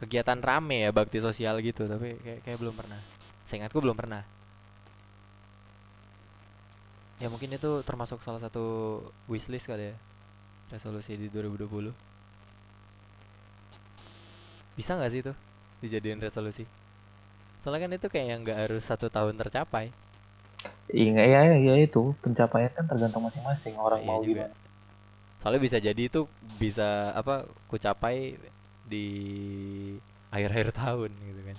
[0.00, 3.00] Kegiatan rame ya bakti sosial gitu tapi kayak kayak belum pernah.
[3.44, 4.24] Seingatku belum pernah.
[7.20, 9.96] Ya mungkin itu termasuk salah satu wishlist kali ya
[10.72, 11.90] resolusi di 2020
[14.78, 15.32] bisa nggak sih itu
[15.80, 16.62] dijadiin resolusi
[17.58, 19.90] soalnya kan itu kayak yang nggak harus satu tahun tercapai
[20.88, 24.48] Iya, ya, ya itu pencapaian kan tergantung masing-masing orang Iya mau juga.
[24.48, 24.56] gimana.
[25.38, 26.24] soalnya bisa jadi itu
[26.56, 27.34] bisa apa
[27.66, 28.40] ku capai
[28.82, 29.06] di
[30.28, 31.58] akhir-akhir tahun gitu kan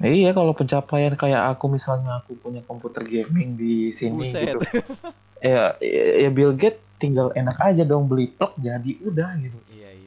[0.00, 4.56] Iya, kalau pencapaian kayak aku misalnya aku punya komputer gaming di sini Buset.
[4.56, 4.64] gitu.
[5.44, 9.60] ya, ya, ya Bill Gates tinggal enak aja dong beli plug jadi udah gitu.
[9.70, 9.99] iya iya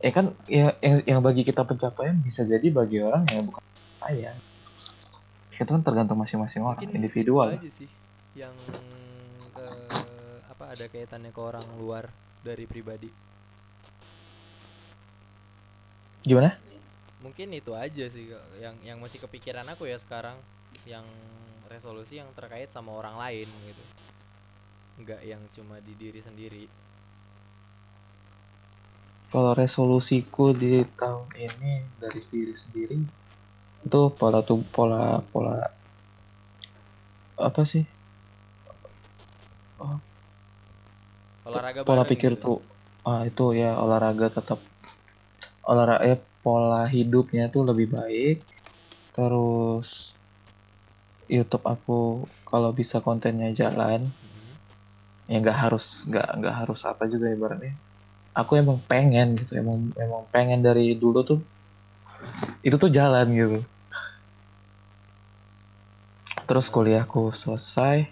[0.00, 4.36] Ya kan ya, yang, yang bagi kita pencapaian bisa jadi bagi orang yang bukan pencapaian.
[5.60, 7.52] Itu kan tergantung masing-masing orang, mungkin individual.
[7.52, 7.90] aja sih
[8.38, 8.54] yang
[9.52, 9.66] ke
[10.46, 12.06] apa ada kaitannya ke orang luar
[12.46, 13.10] dari pribadi
[16.20, 16.52] Gimana?
[17.20, 18.32] mungkin itu aja sih
[18.64, 20.40] yang yang masih kepikiran aku ya sekarang
[20.88, 21.04] yang
[21.68, 23.84] resolusi yang terkait sama orang lain gitu
[25.04, 26.64] nggak yang cuma di diri sendiri
[29.30, 31.72] Kalau resolusiku di tahun ini
[32.02, 32.98] dari diri sendiri
[33.80, 35.56] itu pola tuh pola pola
[37.40, 37.80] apa sih
[41.46, 42.42] olahraga pola pikir gitu.
[42.44, 42.58] tuh
[43.08, 44.60] ah itu ya olahraga tetap
[45.64, 48.44] olahraga ya pola hidupnya tuh lebih baik
[49.16, 50.12] terus
[51.30, 51.98] YouTube aku
[52.44, 54.52] kalau bisa kontennya jalan Mhm.
[55.32, 57.72] ya nggak harus nggak nggak harus apa juga ibaratnya
[58.34, 61.40] aku emang pengen gitu emang emang pengen dari dulu tuh
[62.60, 63.60] itu tuh jalan gitu.
[66.44, 68.10] Terus kuliahku selesai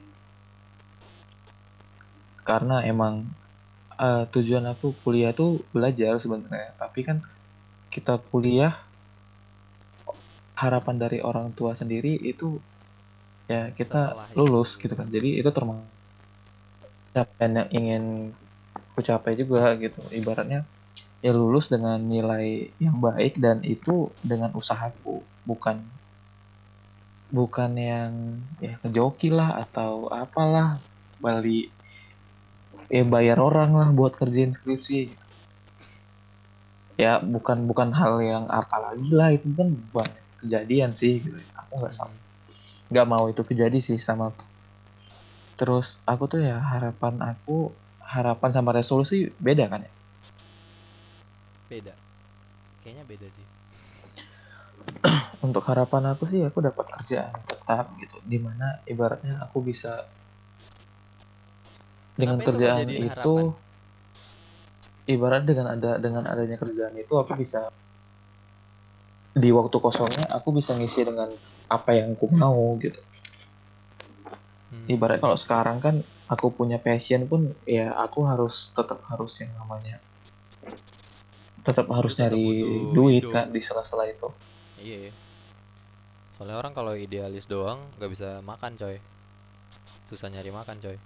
[2.46, 3.26] karena emang
[3.98, 6.72] eh, tujuan aku kuliah tuh belajar sebenarnya.
[6.78, 7.18] Tapi kan
[7.90, 8.78] kita kuliah
[10.58, 12.58] harapan dari orang tua sendiri itu
[13.50, 14.34] ya kita itu.
[14.38, 15.06] lulus gitu kan.
[15.10, 15.86] Jadi itu termasuk
[17.14, 18.04] yang ingin
[18.98, 20.02] ku capai juga gitu.
[20.10, 20.66] Ibaratnya
[21.22, 25.22] ya lulus dengan nilai yang baik dan itu dengan usahaku.
[25.46, 25.78] Bukan
[27.30, 30.82] bukan yang ya kejoki lah atau apalah.
[31.22, 31.70] Balik
[32.90, 35.14] ya bayar orang lah buat kerjain skripsi.
[36.98, 39.30] Ya bukan bukan hal yang apa lagi lah.
[39.30, 41.38] Itu kan banyak kejadian sih gitu.
[41.54, 42.14] aku nggak sama
[42.88, 44.44] nggak mau itu kejadi sih sama aku.
[45.60, 47.74] terus aku tuh ya harapan aku
[48.08, 49.92] harapan sama resolusi beda kan ya?
[51.68, 51.94] Beda.
[52.80, 53.46] Kayaknya beda sih.
[55.46, 58.16] Untuk harapan aku sih aku dapat kerjaan tetap gitu.
[58.24, 60.08] Di mana ibaratnya aku bisa
[62.16, 63.66] dengan Kenapa itu kerjaan itu harapan?
[65.08, 67.70] ibarat dengan ada dengan adanya kerjaan itu aku bisa
[69.38, 71.30] di waktu kosongnya aku bisa ngisi dengan
[71.70, 72.98] apa yang aku mau gitu.
[74.68, 74.84] Hmm.
[74.84, 79.96] ibarat kalau sekarang kan aku punya passion pun ya aku harus tetap harus yang namanya
[81.64, 82.46] tetap harus tetap nyari
[82.92, 83.32] duit hidup.
[83.32, 84.28] kan di sela-sela itu.
[84.80, 85.12] Iya
[86.38, 88.96] soalnya orang kalau idealis doang nggak bisa makan coy.
[90.06, 90.96] Susah nyari makan coy.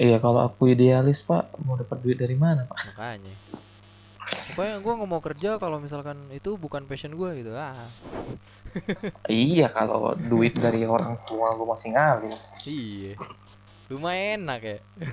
[0.00, 2.78] Iya kalau aku idealis pak mau dapat duit dari mana pak?
[2.94, 3.34] Makanya.
[4.24, 7.52] Pokoknya gue nggak mau kerja kalau misalkan itu bukan passion gue gitu.
[7.52, 7.76] Ah.
[9.28, 12.34] Iya kalau duit dari orang tua gue masih ngalir
[12.66, 13.14] iya
[13.88, 14.78] lumayan enak ya.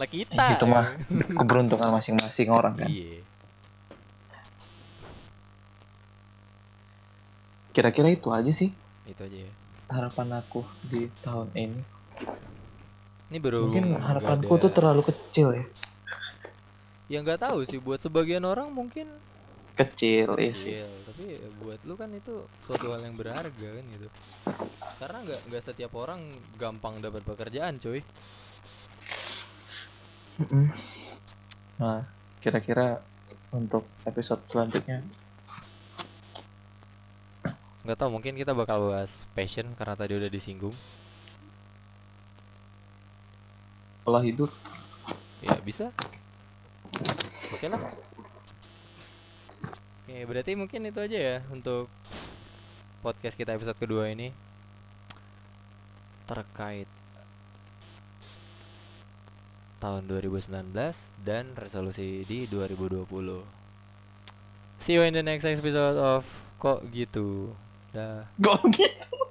[0.00, 0.46] Lah kita.
[0.58, 0.96] Itu mah
[1.36, 2.88] keberuntungan masing-masing orang kan.
[2.88, 3.20] Iya.
[7.72, 8.68] Kira-kira itu aja sih
[9.02, 9.52] itu aja ya.
[9.90, 11.80] harapan aku di tahun ini.
[13.32, 15.64] Ini baru mungkin harapanku ada- tuh terlalu kecil ya.
[17.08, 17.80] Ya nggak tahu sih.
[17.80, 19.08] Buat sebagian orang mungkin
[19.90, 20.74] kecil iya sih.
[20.78, 24.08] Kecil tapi ya buat lu kan itu suatu hal yang berharga kan gitu.
[24.96, 26.24] Karena nggak nggak setiap orang
[26.56, 28.00] gampang dapat pekerjaan cuy.
[31.76, 32.02] Nah,
[32.40, 33.04] kira-kira
[33.52, 35.04] untuk episode selanjutnya?
[37.84, 40.74] Nggak tahu mungkin kita bakal bahas passion karena tadi udah disinggung.
[44.02, 44.48] Pola hidup.
[45.44, 45.92] Ya bisa.
[47.52, 47.78] Oke lah
[50.12, 51.88] oke berarti mungkin itu aja ya untuk
[53.00, 54.28] podcast kita episode kedua ini.
[56.28, 56.84] Terkait
[59.80, 60.52] tahun 2019
[61.24, 63.08] dan resolusi di 2020
[64.84, 66.28] see you in the next episode of
[66.60, 67.56] kok gitu.
[67.96, 68.28] Dah.
[68.36, 69.21] Kok gitu?